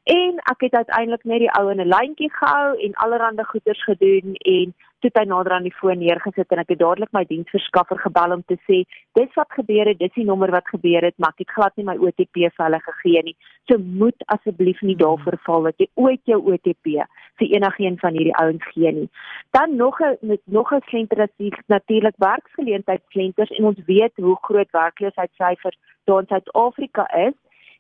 En 0.05 0.35
ek 0.53 0.61
het 0.61 0.75
uiteindelik 0.75 1.25
net 1.25 1.39
die 1.39 1.53
ou 1.59 1.71
in 1.71 1.81
'n 1.81 1.89
lyntjie 1.89 2.33
gehou 2.33 2.79
en 2.81 2.95
allerlei 2.95 3.45
goeders 3.45 3.85
gedoen 3.85 4.35
en 4.35 4.75
toe 5.01 5.11
hy 5.15 5.25
nader 5.29 5.55
aan 5.57 5.67
die 5.69 5.75
foon 5.75 5.99
neergesit 6.03 6.53
en 6.53 6.63
ek 6.63 6.73
het 6.75 6.81
dadelik 6.83 7.13
my 7.17 7.23
diensverskaffer 7.29 7.99
gebel 8.05 8.37
om 8.37 8.43
te 8.49 8.57
sê 8.69 8.83
dis 9.19 9.37
wat 9.39 9.51
gebeur 9.57 9.91
het 9.91 9.99
dis 10.01 10.13
die 10.17 10.27
nommer 10.29 10.53
wat 10.55 10.69
gebeur 10.73 11.07
het 11.09 11.17
maar 11.19 11.35
ek 11.37 11.45
het 11.45 11.55
glad 11.57 11.77
nie 11.77 11.87
my 11.89 11.97
OTP 11.97 12.43
vir 12.47 12.65
hulle 12.65 12.81
gegee 12.85 13.23
nie. 13.31 13.37
So 13.69 13.79
moet 13.79 14.27
asseblief 14.35 14.81
nie 14.83 14.97
daarvoor 15.01 15.39
val 15.47 15.69
dat 15.71 15.83
jy 15.83 15.89
ooit 15.95 16.23
jou 16.33 16.41
OTP 16.53 16.97
vir 17.41 17.55
enigiemand 17.57 18.01
van 18.05 18.17
hierdie 18.19 18.37
ouens 18.43 18.67
gee 18.75 18.93
nie. 18.93 19.09
Dan 19.57 19.77
nog 19.77 20.01
'n 20.01 20.39
nog 20.45 20.73
'n 20.73 20.83
slenter 20.89 21.29
natuurlik 21.67 22.17
werksgeleentheid 22.19 23.03
slenters 23.09 23.51
en 23.51 23.65
ons 23.65 23.85
weet 23.87 24.13
hoe 24.17 24.37
groot 24.43 24.71
werkloosheidsyfers 24.71 25.79
daar 26.05 26.21
in 26.21 26.27
Suid-Afrika 26.27 27.07
is. 27.27 27.37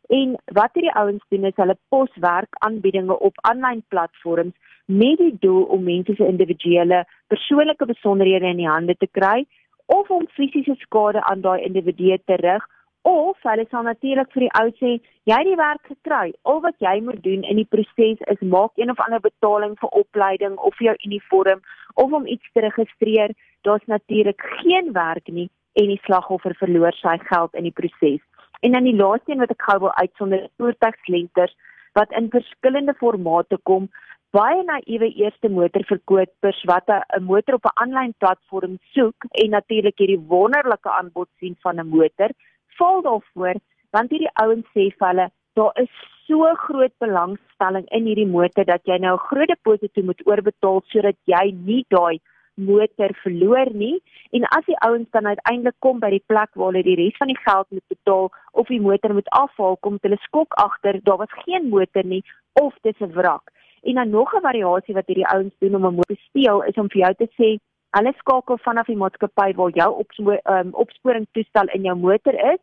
En 0.08 0.38
wat 0.44 0.70
hierdie 0.74 0.94
ouens 0.94 1.24
doen 1.28 1.44
is 1.44 1.56
hulle 1.56 1.76
pos 1.88 2.10
werk 2.14 2.54
aanbiedinge 2.66 3.18
op 3.18 3.34
aanlyn 3.40 3.84
platforms 3.88 4.54
met 4.90 5.18
die 5.18 5.36
doel 5.40 5.62
om 5.74 5.86
mense 5.86 6.14
se 6.16 6.26
individuele 6.26 7.04
persoonlike 7.32 7.86
besonderhede 7.86 8.50
in 8.50 8.60
die 8.62 8.68
hande 8.68 8.96
te 8.98 9.08
kry 9.18 9.46
of 9.86 10.10
om 10.10 10.26
fisiese 10.36 10.74
skade 10.82 11.22
aan 11.30 11.40
daai 11.46 11.62
individue 11.62 12.18
te 12.26 12.38
rig 12.42 12.66
of 13.02 13.36
hulle 13.42 13.66
sal 13.70 13.86
natuurlik 13.86 14.32
vir 14.34 14.44
die 14.44 14.54
ou 14.60 14.66
sê 14.78 14.90
jy 15.28 15.36
het 15.36 15.48
die 15.48 15.56
werk 15.56 15.86
gekry. 15.88 16.32
Al 16.44 16.60
wat 16.64 16.76
jy 16.84 16.98
moet 17.04 17.22
doen 17.24 17.46
in 17.48 17.60
die 17.60 17.68
proses 17.74 18.20
is 18.32 18.42
maak 18.54 18.76
een 18.76 18.92
of 18.92 19.00
ander 19.00 19.22
betaling 19.24 19.76
vir 19.80 19.94
opleiding 20.02 20.58
of 20.58 20.76
vir 20.78 20.90
jou 20.90 20.96
uniform 21.08 21.62
of 21.94 22.12
om 22.12 22.26
iets 22.26 22.52
te 22.52 22.60
registreer. 22.66 23.34
Daar's 23.62 23.86
natuurlik 23.86 24.44
geen 24.60 24.92
werk 24.92 25.28
nie 25.28 25.48
en 25.80 25.88
die 25.88 26.00
slagoffer 26.04 26.54
verloor 26.58 26.92
sy 26.98 27.16
geld 27.30 27.54
in 27.54 27.68
die 27.68 27.76
proses. 27.80 28.20
En 28.60 28.72
dan 28.76 28.84
die 28.84 28.96
laaste 28.96 29.32
een 29.32 29.40
wat 29.40 29.52
ek 29.54 29.62
gou 29.64 29.78
wil 29.86 29.94
uitsonder, 29.96 30.48
voertuiglenters 30.60 31.56
wat 31.96 32.12
in 32.12 32.28
verskillende 32.30 32.94
formate 32.98 33.58
kom. 33.62 33.88
Baie 34.36 34.60
naïewe 34.62 35.08
eerste 35.18 35.48
motorverkopers 35.50 36.58
wat 36.70 36.90
'n 36.90 37.24
motor 37.30 37.54
op 37.54 37.64
'n 37.66 37.78
aanlyn 37.82 38.12
platform 38.22 38.76
soek 38.94 39.24
en 39.42 39.50
natuurlik 39.50 39.98
hierdie 39.98 40.26
wonderlike 40.32 40.90
aanbod 40.90 41.28
sien 41.40 41.56
van 41.62 41.80
'n 41.80 41.88
motor, 41.88 42.30
val 42.78 43.02
daarvoor 43.02 43.56
want 43.90 44.10
hierdie 44.10 44.36
ouens 44.42 44.66
sê 44.76 44.84
vir 44.98 45.08
hulle 45.08 45.26
daar 45.54 45.72
is 45.82 45.90
so 46.28 46.54
groot 46.66 46.94
belangstelling 46.98 47.86
in 47.90 48.06
hierdie 48.06 48.32
motor 48.36 48.64
dat 48.64 48.82
jy 48.84 48.98
nou 48.98 49.14
'n 49.16 49.26
groot 49.28 49.48
deposito 49.48 50.02
moet 50.02 50.26
oorbetaal 50.26 50.80
sodat 50.86 51.18
jy 51.24 51.44
nie 51.66 51.84
daai 51.88 52.20
motor 52.54 53.10
verloor 53.24 53.68
nie. 53.72 54.02
En 54.30 54.44
as 54.44 54.64
die 54.64 54.80
ouens 54.86 55.10
dan 55.10 55.26
uiteindelik 55.26 55.78
kom 55.78 55.98
by 55.98 56.10
die 56.10 56.26
plek 56.26 56.50
waar 56.54 56.72
hulle 56.72 56.82
die 56.82 57.00
res 57.02 57.16
van 57.16 57.28
die 57.28 57.42
geld 57.48 57.66
moet 57.70 57.88
betaal 57.88 58.30
of 58.52 58.66
die 58.66 58.80
motor 58.80 59.12
moet 59.12 59.30
afhaal 59.30 59.76
kom 59.76 59.98
hulle 60.00 60.18
skok 60.20 60.54
agter 60.54 61.00
daar 61.02 61.18
was 61.18 61.42
geen 61.44 61.68
motor 61.68 62.04
nie 62.04 62.24
of 62.52 62.74
dis 62.82 63.00
'n 63.00 63.12
wrak 63.12 63.50
en 63.82 63.94
dan 63.94 64.10
nog 64.10 64.34
'n 64.34 64.40
variasie 64.40 64.94
wat 64.94 65.06
hierdie 65.06 65.30
ouens 65.34 65.54
doen 65.58 65.74
om 65.74 65.86
'n 65.86 65.94
motor 65.94 66.16
te 66.16 66.22
steel 66.28 66.62
is 66.62 66.76
om 66.76 66.88
vir 66.88 67.02
jou 67.04 67.14
te 67.14 67.28
sê 67.38 67.58
hulle 67.96 68.12
skakel 68.18 68.58
vanaf 68.58 68.86
die 68.86 68.96
maatskappy 68.96 69.52
waar 69.58 69.70
jou 69.74 69.90
opspo 70.02 70.36
um, 70.54 70.68
opsporingstoestel 70.84 71.72
in 71.74 71.82
jou 71.82 71.96
motor 71.96 72.34
is 72.52 72.60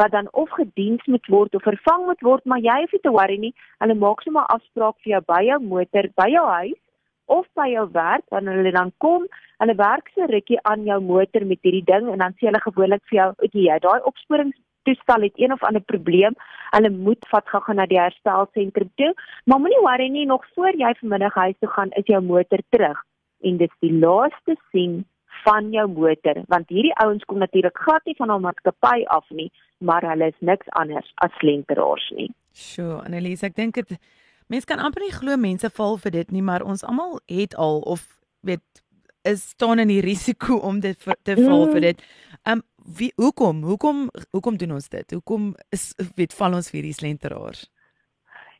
wat 0.00 0.10
dan 0.10 0.28
of 0.32 0.50
gediens 0.50 1.04
moet 1.06 1.26
word 1.26 1.54
of 1.54 1.62
vervang 1.62 2.06
moet 2.06 2.20
word 2.20 2.44
maar 2.44 2.62
jy 2.64 2.76
hoef 2.80 2.92
nie 2.96 3.04
te 3.04 3.12
worry 3.16 3.36
nie. 3.38 3.54
Hulle 3.84 3.96
maak 4.04 4.22
sommer 4.24 4.46
afspraak 4.54 4.96
vir 5.04 5.12
jou 5.14 5.22
by 5.32 5.42
jou 5.48 5.58
motor 5.72 6.08
by 6.22 6.28
jou 6.32 6.46
huis 6.46 6.78
of 7.36 7.46
by 7.54 7.68
jou 7.70 7.86
werk 7.94 8.24
wanneer 8.34 8.56
hulle 8.58 8.72
dan 8.74 8.92
kom, 9.04 9.26
hulle 9.62 9.76
werk 9.78 10.08
se 10.14 10.26
rukkie 10.26 10.58
aan 10.70 10.86
jou 10.88 10.98
motor 11.00 11.44
met 11.46 11.60
hierdie 11.62 11.84
ding 11.92 12.08
en 12.10 12.24
dan 12.24 12.34
sê 12.38 12.48
hulle 12.48 12.62
gewoonlik 12.64 13.04
vir 13.10 13.18
jou, 13.20 13.28
"Oké, 13.38 13.58
jy 13.68 13.78
daai 13.78 14.00
opsporingstoestel 14.80 15.22
het 15.22 15.32
een 15.36 15.52
of 15.52 15.62
ander 15.62 15.82
probleem. 15.82 16.34
Hulle 16.70 16.90
moet 16.90 17.26
vat 17.28 17.48
gou-gou 17.48 17.74
na 17.74 17.86
die 17.86 17.98
herstelsentrum 17.98 18.90
toe, 18.96 19.14
maar 19.44 19.58
moenie 19.60 19.80
worry 19.80 20.08
nie, 20.08 20.26
nog 20.26 20.44
voor 20.54 20.76
jy 20.76 20.94
vanmiddag 21.00 21.34
huis 21.34 21.54
toe 21.58 21.68
gaan, 21.68 21.90
is 21.90 22.06
jou 22.06 22.22
motor 22.22 22.58
terug." 22.68 23.04
En 23.42 23.56
dit 23.56 23.70
is 23.70 23.88
die 23.88 23.98
laaste 23.98 24.56
sien 24.70 25.04
van 25.44 25.70
jou 25.70 25.88
motor, 25.88 26.42
want 26.48 26.68
hierdie 26.68 26.94
ouens 26.94 27.24
kom 27.24 27.38
natuurlik 27.38 27.78
glad 27.78 28.04
nie 28.04 28.16
van 28.16 28.30
'n 28.30 28.40
maatskappy 28.40 29.04
af 29.06 29.30
nie, 29.30 29.52
maar 29.78 30.02
hulle 30.02 30.26
is 30.26 30.40
niks 30.40 30.68
anders 30.68 31.12
as 31.14 31.30
slenteraars 31.38 32.10
nie. 32.10 32.34
Sjoe, 32.52 33.02
Annelies, 33.04 33.42
ek 33.42 33.54
dink 33.54 33.74
dit 33.74 33.98
Mense 34.46 34.66
kan 34.66 34.78
amper 34.78 35.02
nie 35.02 35.12
glo 35.12 35.36
mense 35.36 35.70
val 35.70 35.96
vir 35.96 36.10
dit 36.10 36.30
nie, 36.30 36.42
maar 36.42 36.62
ons 36.62 36.82
almal 36.82 37.20
het 37.26 37.54
al 37.54 37.80
of 37.80 38.18
weet 38.40 38.82
is 39.22 39.48
staan 39.48 39.78
in 39.78 39.88
die 39.88 40.00
risiko 40.10 40.56
om 40.56 40.80
dit 40.80 40.98
te 41.22 41.36
val 41.36 41.66
vir 41.66 41.76
mm. 41.76 41.80
dit. 41.80 42.02
Um 42.44 42.62
wie 42.96 43.12
hoekom? 43.16 43.62
Hoekom 43.62 44.08
hoekom 44.30 44.56
doen 44.56 44.72
ons 44.72 44.88
dit? 44.88 45.10
Hoekom 45.10 45.54
is 45.68 45.92
weet 46.16 46.34
val 46.34 46.56
ons 46.58 46.70
vir 46.70 46.80
hierdie 46.80 46.96
slenteraars? 46.96 47.68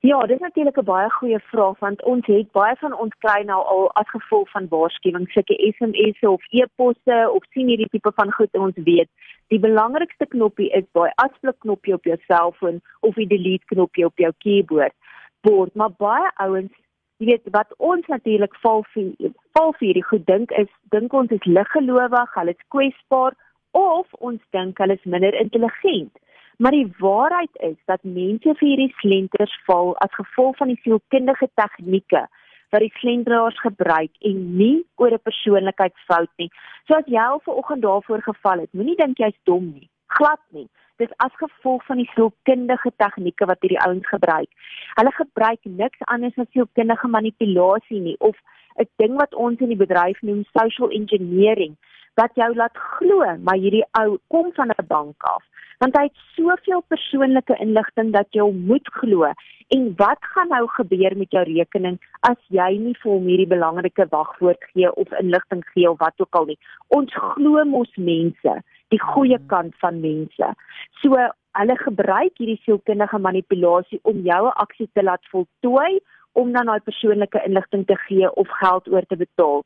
Ja, 0.00 0.20
dit 0.20 0.30
is 0.30 0.40
natuurlik 0.40 0.78
'n 0.78 0.84
baie 0.84 1.10
goeie 1.10 1.40
vraag 1.52 1.78
want 1.78 2.02
ons 2.02 2.26
het 2.26 2.52
baie 2.52 2.76
van 2.76 2.92
ons 2.92 3.14
kry 3.18 3.42
nou 3.44 3.60
al 3.64 3.90
as 3.92 4.08
gevolg 4.08 4.50
van 4.50 4.68
waarskuwings, 4.68 5.32
sulke 5.32 5.56
SMS'e 5.76 6.30
of 6.30 6.42
e-posse 6.50 7.30
of 7.34 7.44
sien 7.52 7.68
hierdie 7.68 7.88
tipe 7.90 8.12
van 8.14 8.32
goed 8.32 8.48
en 8.52 8.60
ons 8.60 8.76
weet 8.76 9.08
die 9.48 9.58
belangrikste 9.58 10.26
knoppie 10.26 10.70
is 10.70 10.84
daai 10.92 11.10
afsluit 11.14 11.58
knoppie 11.58 11.94
op 11.94 12.04
jou 12.04 12.16
selfoon 12.26 12.80
of 13.00 13.14
die 13.14 13.26
delete 13.26 13.64
knoppie 13.66 14.04
op 14.04 14.16
jou 14.16 14.32
keyboard 14.38 14.94
word, 15.42 15.74
maar 15.74 15.90
baie 15.90 16.30
ouens, 16.36 16.72
jy 17.16 17.26
weet 17.26 17.50
wat 17.52 17.74
ons 17.76 18.06
natuurlik 18.06 18.54
val 18.62 18.84
vir 18.94 19.12
val 19.52 19.72
vir 19.72 19.86
hierdie 19.86 20.08
goed 20.08 20.26
dink 20.26 20.50
is 20.50 20.68
dink 20.90 21.12
ons 21.12 21.30
is 21.30 21.44
liggelowig, 21.44 22.34
hulle 22.34 22.50
is 22.50 22.68
kwesbaar 22.68 23.36
of 23.70 24.06
ons 24.18 24.40
dink 24.50 24.78
hulle 24.78 24.96
is 24.98 25.04
minder 25.04 25.34
intelligent. 25.34 26.12
Maar 26.58 26.76
die 26.76 26.92
waarheid 26.98 27.54
is 27.70 27.76
dat 27.86 28.02
mense 28.04 28.54
vir 28.58 28.68
hierdie 28.68 28.94
slenters 29.00 29.54
val 29.66 29.94
as 30.04 30.12
gevolg 30.18 30.56
van 30.56 30.68
die 30.68 30.80
sielkundige 30.82 31.48
tegnieke 31.54 32.26
wat 32.70 32.84
die 32.84 32.92
slenteraars 33.00 33.58
gebruik 33.60 34.12
en 34.20 34.42
nie 34.56 34.84
oor 34.96 35.12
'n 35.14 35.26
persoonlikheidsfout 35.28 36.32
nie. 36.38 36.50
So 36.86 36.94
as 36.94 37.06
jy 37.06 37.18
al 37.20 37.40
vanoggend 37.40 37.82
daarvoor 37.82 38.22
geval 38.22 38.58
het, 38.60 38.72
moenie 38.72 38.96
dink 38.96 39.18
jy's 39.18 39.38
dom 39.44 39.72
nie. 39.72 39.88
Glad 40.06 40.40
nie 40.50 40.68
dis 41.00 41.12
as 41.24 41.34
gevolg 41.40 41.84
van 41.88 42.00
die 42.02 42.08
sielkundige 42.14 42.92
tegnieke 43.02 43.48
wat 43.50 43.62
hierdie 43.64 43.80
ouens 43.86 44.06
gebruik. 44.12 44.50
Hulle 44.98 45.12
gebruik 45.16 45.68
niks 45.82 46.02
anders 46.14 46.38
as 46.42 46.50
sielkundige 46.54 47.08
manipulasie 47.08 48.00
nie 48.08 48.16
of 48.18 48.36
'n 48.78 48.88
ding 49.02 49.16
wat 49.22 49.34
ons 49.34 49.60
in 49.60 49.72
die 49.72 49.82
bedryf 49.84 50.20
noem 50.22 50.44
social 50.58 50.90
engineering 51.00 51.76
wat 52.20 52.36
jou 52.40 52.50
laat 52.54 52.82
glo 52.96 53.30
maar 53.46 53.60
hierdie 53.64 53.86
ou 54.02 54.18
kom 54.34 54.52
van 54.58 54.74
'n 54.76 54.86
bank 54.92 55.28
af 55.34 55.44
want 55.80 55.96
hy 55.96 56.02
het 56.08 56.18
soveel 56.36 56.82
persoonlike 56.92 57.56
inligting 57.64 58.12
dat 58.12 58.28
jy 58.38 58.46
moet 58.72 58.88
glo 59.00 59.32
en 59.76 59.86
wat 60.02 60.30
gaan 60.34 60.52
nou 60.54 60.66
gebeur 60.76 61.16
met 61.16 61.30
jou 61.36 61.44
rekening 61.48 61.98
as 62.30 62.40
jy 62.48 62.70
nie 62.78 62.96
vir 63.02 63.12
hom 63.12 63.26
hierdie 63.32 63.52
belangrike 63.54 64.06
wagwoord 64.10 64.64
gee 64.72 64.92
of 65.04 65.18
inligting 65.22 65.64
gee 65.72 65.90
of 65.90 65.98
wat 65.98 66.20
ook 66.20 66.40
al 66.40 66.46
nie 66.52 66.58
ons 66.88 67.14
glo 67.14 67.64
mos 67.64 67.96
mense 67.96 68.56
die 68.90 69.02
goeie 69.12 69.38
mm. 69.38 69.46
kant 69.46 69.74
van 69.84 70.00
mense 70.00 70.54
so 71.02 71.28
hulle 71.58 71.76
gebruik 71.82 72.38
hierdie 72.38 72.62
sielkundige 72.64 73.18
manipulasie 73.18 74.00
om 74.02 74.22
jou 74.32 74.42
'n 74.46 74.58
aksie 74.64 74.88
te 74.92 75.02
laat 75.02 75.24
voltooi 75.32 76.00
om 76.32 76.52
dan 76.52 76.66
daai 76.66 76.80
persoonlike 76.80 77.42
inligting 77.46 77.86
te 77.86 77.96
gee 78.06 78.30
of 78.42 78.48
geld 78.62 78.88
oor 78.88 79.06
te 79.08 79.16
betaal. 79.16 79.64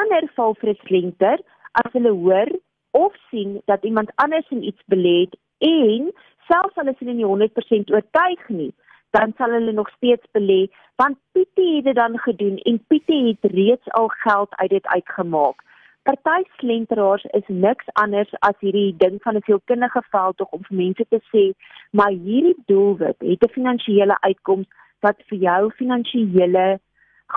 Ander 0.00 0.26
val 0.36 0.54
vir 0.60 0.70
'n 0.70 0.80
slenter 0.86 1.38
as 1.72 1.92
hulle 1.92 2.10
hoor 2.10 2.50
of 2.90 3.14
sien 3.30 3.60
dat 3.64 3.84
iemand 3.84 4.12
anders 4.14 4.50
in 4.50 4.62
iets 4.62 4.82
belê 4.86 5.20
het 5.20 5.38
en 5.58 6.12
selfs 6.48 6.76
al 6.76 6.92
is 6.92 6.98
hulle 6.98 7.14
nie 7.14 7.28
100% 7.30 7.92
oortuig 7.94 8.48
nie, 8.48 8.72
dan 9.10 9.34
sal 9.36 9.50
hulle 9.50 9.72
nog 9.72 9.90
steeds 9.96 10.26
belê 10.38 10.66
want 11.02 11.18
Pietie 11.32 11.76
het 11.76 11.84
dit 11.84 11.94
dan 11.94 12.18
gedoen 12.18 12.56
en 12.56 12.84
Pietie 12.86 13.26
het 13.26 13.52
reeds 13.52 13.90
al 13.90 14.08
geld 14.08 14.56
uit 14.56 14.70
dit 14.70 14.86
uitgemaak. 14.86 15.62
Party 16.02 16.42
slenteraars 16.56 17.24
is 17.24 17.46
niks 17.46 17.86
anders 17.92 18.30
as 18.38 18.56
hierdie 18.64 18.96
ding 18.96 19.18
van 19.22 19.36
'n 19.36 19.46
veelkundige 19.48 20.02
veld 20.10 20.36
tog 20.36 20.50
om 20.50 20.62
vir 20.64 20.76
mense 20.76 21.04
te 21.08 21.20
sê, 21.32 21.44
maar 21.90 22.10
hierdie 22.10 22.56
doelwit 22.66 23.18
het 23.18 23.42
'n 23.44 23.54
finansiële 23.58 24.16
uitkoms 24.20 24.66
wat 25.00 25.16
vir 25.28 25.38
jou 25.38 25.70
finansiële 25.70 26.80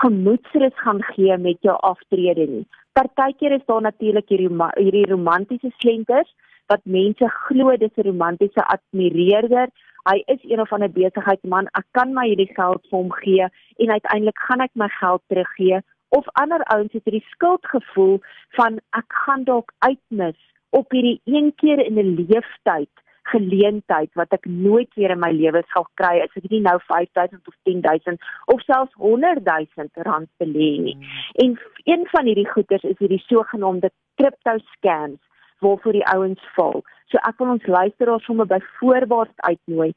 gemoedsrus 0.00 0.76
gaan 0.84 1.02
gee 1.02 1.36
met 1.38 1.60
jou 1.60 1.76
aftrede 1.90 2.46
nie. 2.50 2.66
Partykeer 2.92 3.52
is 3.58 3.66
daar 3.66 3.82
natuurlik 3.82 4.28
hierdie 4.28 4.50
hierdie 4.78 5.06
romantiese 5.10 5.70
slenters 5.78 6.30
wat 6.72 6.84
mense 6.84 7.28
glo 7.46 7.76
dis 7.76 7.96
'n 7.96 8.06
romantiese 8.08 8.62
admireerder. 8.74 9.68
Hy 10.10 10.22
is 10.34 10.42
een 10.42 10.60
of 10.60 10.72
ander 10.72 10.90
besigheidsman. 10.90 11.68
Ek 11.80 11.86
kan 11.90 12.12
my 12.14 12.26
hierdie 12.28 12.54
geld 12.54 12.82
vir 12.90 12.98
hom 12.98 13.12
gee 13.12 13.46
en 13.76 13.90
uiteindelik 13.90 14.38
gaan 14.38 14.60
ek 14.60 14.74
my 14.74 14.88
geld 14.88 15.22
teruggee 15.28 15.80
of 16.08 16.24
ander 16.32 16.62
ouens 16.74 16.92
het 16.92 17.04
hierdie 17.04 17.30
skuldgevoel 17.30 18.20
van 18.56 18.80
ek 18.90 19.08
gaan 19.26 19.44
dalk 19.44 19.72
uitmis 19.78 20.38
op 20.70 20.90
hierdie 20.90 21.20
een 21.24 21.52
keer 21.62 21.80
in 21.86 21.98
'n 21.98 22.14
leeftyd 22.18 22.94
geleentheid 23.32 24.10
wat 24.20 24.32
ek 24.36 24.46
nooit 24.46 24.90
weer 24.94 25.14
in 25.14 25.20
my 25.22 25.30
lewe 25.32 25.62
sal 25.72 25.86
kry 26.00 26.18
as 26.24 26.32
ek 26.38 26.48
nie 26.50 26.62
nou 26.64 26.76
5000 26.88 27.40
of 27.50 27.56
10000 27.68 28.26
of 28.54 28.64
selfs 28.68 28.96
100000 29.00 30.02
rand 30.08 30.30
belê 30.42 30.72
nie. 30.86 30.96
Hmm. 30.96 31.22
En 31.44 31.54
een 31.84 32.08
van 32.12 32.26
hierdie 32.30 32.48
goeders 32.50 32.84
is 32.84 32.98
hierdie 32.98 33.22
sogenaamde 33.26 33.92
crypto 34.20 34.58
scams 34.74 35.20
waarvoor 35.64 35.96
die 35.96 36.08
ouens 36.12 36.42
val. 36.56 36.82
So 37.08 37.20
ek 37.28 37.38
wil 37.40 37.54
ons 37.56 37.66
luisteraars 37.66 38.26
sommer 38.28 38.46
by 38.50 38.60
voorbaat 38.80 39.32
uitnooi 39.48 39.94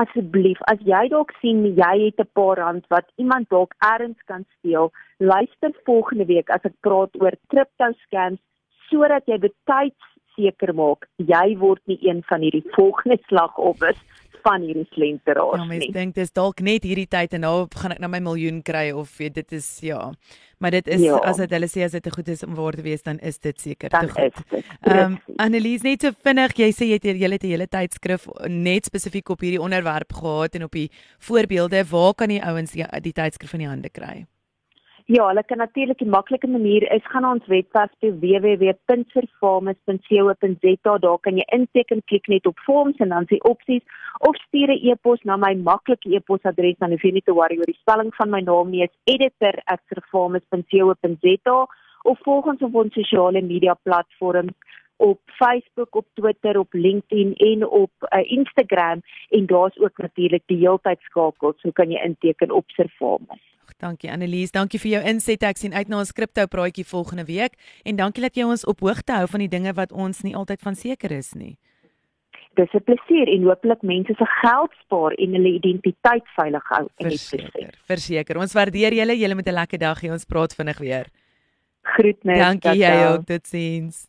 asseblief 0.00 0.62
as 0.70 0.80
jy 0.88 1.04
dalk 1.12 1.30
sien 1.40 1.62
jy 1.78 1.92
het 2.00 2.20
'n 2.22 2.30
paar 2.38 2.58
rand 2.58 2.84
wat 2.94 3.06
iemand 3.22 3.48
dalk 3.48 3.74
ergens 3.78 4.20
kan 4.26 4.44
steel, 4.58 4.90
luister 5.18 5.70
volgende 5.84 6.26
week 6.26 6.50
as 6.50 6.64
ek 6.64 6.74
praat 6.80 7.12
oor 7.22 7.34
crypto 7.48 7.92
scams 8.04 8.40
sodat 8.90 9.26
jy 9.26 9.38
betyds 9.38 10.02
seker 10.36 10.74
maak 10.74 11.08
jy 11.16 11.56
word 11.58 11.82
nie 11.90 11.98
een 12.02 12.22
van 12.28 12.40
hierdie 12.40 12.64
volgende 12.76 13.18
slagoffers 13.28 14.00
van 14.44 14.64
hierdie 14.64 14.86
slenteraars 14.92 15.60
ja, 15.60 15.64
nie. 15.64 15.78
Ja, 15.78 15.84
mens 15.84 15.94
dink 15.96 16.16
dis 16.18 16.32
dalk 16.36 16.60
net 16.64 16.84
hierdie 16.84 17.08
tyd 17.10 17.36
en 17.36 17.44
nou 17.46 17.54
gaan 17.72 17.94
ek 17.96 18.02
nou 18.02 18.10
my 18.12 18.20
miljoen 18.24 18.60
kry 18.66 18.90
of 18.92 19.12
weet 19.20 19.38
dit 19.40 19.56
is 19.60 19.68
ja. 19.84 20.10
Maar 20.62 20.76
dit 20.78 20.90
is 20.96 21.02
ja. 21.04 21.16
as 21.28 21.40
dit 21.40 21.54
hulle 21.56 21.68
sê 21.68 21.84
as 21.84 21.96
dit 21.96 22.04
te 22.04 22.12
goed 22.12 22.28
is 22.32 22.44
om 22.46 22.54
waar 22.56 22.76
te 22.76 22.84
wees 22.84 23.04
dan 23.06 23.18
is 23.24 23.40
dit 23.40 23.60
seker 23.60 23.92
te 23.92 24.12
goed. 24.12 24.42
Ehm 24.84 25.16
um, 25.16 25.16
Annelies 25.40 25.82
net 25.84 26.04
so 26.04 26.14
vinnig, 26.26 26.56
jy 26.60 26.70
sê 26.76 26.90
jy 26.90 27.00
het 27.00 27.08
het 27.08 27.42
'n 27.42 27.52
hele 27.54 27.68
tydskrif 27.68 28.28
net 28.48 28.86
spesifiek 28.86 29.28
op 29.30 29.40
hierdie 29.40 29.60
onderwerp 29.60 30.12
gehad 30.12 30.54
en 30.54 30.64
op 30.64 30.72
die 30.72 30.90
voorbeelde, 31.18 31.84
waar 31.90 32.14
kan 32.14 32.28
die 32.28 32.42
ouens 32.42 32.72
die, 32.72 32.84
die 33.00 33.12
tydskrif 33.12 33.52
in 33.52 33.64
die 33.64 33.72
hande 33.72 33.90
kry? 33.90 34.26
Ja, 35.06 35.26
hulle 35.28 35.44
kan 35.44 35.58
natuurlik 35.58 36.00
'n 36.00 36.08
maklike 36.08 36.46
manier 36.46 36.92
is 36.92 37.06
gaan 37.12 37.24
ons 37.24 37.46
webwerf 37.46 37.90
toe 37.98 38.18
www.servamus.co.za 38.18 40.98
daar 40.98 41.18
kan 41.20 41.36
jy 41.36 41.44
inteken 41.56 42.02
klik 42.04 42.26
net 42.26 42.46
op 42.46 42.58
forms 42.58 42.96
en 42.96 43.08
dan 43.08 43.26
sien 43.26 43.44
opsies 43.44 43.82
of 44.18 44.36
stuur 44.36 44.68
'n 44.68 44.88
e-pos 44.88 45.22
na 45.22 45.36
my 45.36 45.54
maklike 45.54 46.08
e-posadres 46.08 46.78
dan 46.78 46.90
hoef 46.90 47.02
jy 47.02 47.12
nie 47.12 47.22
te 47.22 47.32
worry 47.32 47.58
oor 47.58 47.66
die 47.66 47.80
spelling 47.80 48.14
van 48.14 48.30
my 48.30 48.40
naam 48.40 48.70
nie 48.70 48.82
is 48.82 48.90
editor@servamus.co.za 49.04 51.66
of 52.02 52.18
volg 52.18 52.46
ons 52.46 52.62
op 52.62 52.74
ons 52.74 52.94
sosiale 52.94 53.42
media 53.42 53.74
platforms 53.74 54.52
op 54.96 55.20
Facebook, 55.24 55.96
op 55.96 56.06
Twitter, 56.14 56.58
op 56.58 56.72
LinkedIn 56.72 57.34
en 57.34 57.66
op 57.66 57.90
uh, 58.00 58.30
Instagram 58.30 59.02
en 59.28 59.46
daar's 59.46 59.78
ook 59.78 59.98
natuurlik 59.98 60.42
die 60.46 60.58
heeltyd 60.58 61.00
skakels, 61.00 61.60
so 61.60 61.70
kan 61.70 61.90
jy 61.90 62.04
inteken 62.04 62.50
op 62.50 62.70
Servamus. 62.70 63.53
Dankie 63.84 64.08
Annelies, 64.08 64.52
dankie 64.54 64.80
vir 64.80 64.94
jou 64.94 65.02
inset. 65.12 65.42
Ek 65.44 65.60
sien 65.60 65.74
uit 65.76 65.90
na 65.92 65.98
ons 66.00 66.14
kripto 66.16 66.46
praatjie 66.48 66.86
volgende 66.88 67.26
week 67.28 67.58
en 67.84 67.98
dankie 68.00 68.24
dat 68.24 68.38
jy 68.38 68.46
ons 68.48 68.64
op 68.70 68.80
hoogte 68.80 69.12
hou 69.12 69.26
van 69.28 69.44
die 69.44 69.50
dinge 69.52 69.74
wat 69.76 69.92
ons 69.92 70.22
nie 70.24 70.32
altyd 70.38 70.64
van 70.64 70.78
seker 70.78 71.12
is 71.12 71.34
nie. 71.36 71.56
Dis 72.56 72.72
'n 72.72 72.80
plesier 72.86 73.28
en 73.28 73.44
hooplik 73.44 73.82
mense 73.82 74.14
se 74.14 74.26
geld 74.40 74.72
spaar 74.84 75.12
en 75.12 75.32
hulle 75.36 75.52
identiteit 75.58 76.24
veilig 76.38 76.64
hou 76.70 76.86
en 76.96 77.10
verseker. 77.10 77.74
Verseker. 77.86 78.38
Ons 78.38 78.54
waardeer 78.54 78.94
julle. 78.94 79.18
Julle 79.18 79.34
met 79.34 79.48
'n 79.48 79.54
lekker 79.54 79.78
dag 79.78 80.00
hier. 80.00 80.12
Ons 80.12 80.24
praat 80.24 80.54
vinnig 80.54 80.78
weer. 80.78 81.06
Groetnis. 81.82 82.38
Dankie 82.38 82.78
jy 82.78 82.94
ook. 83.12 83.26
Totsiens. 83.26 84.08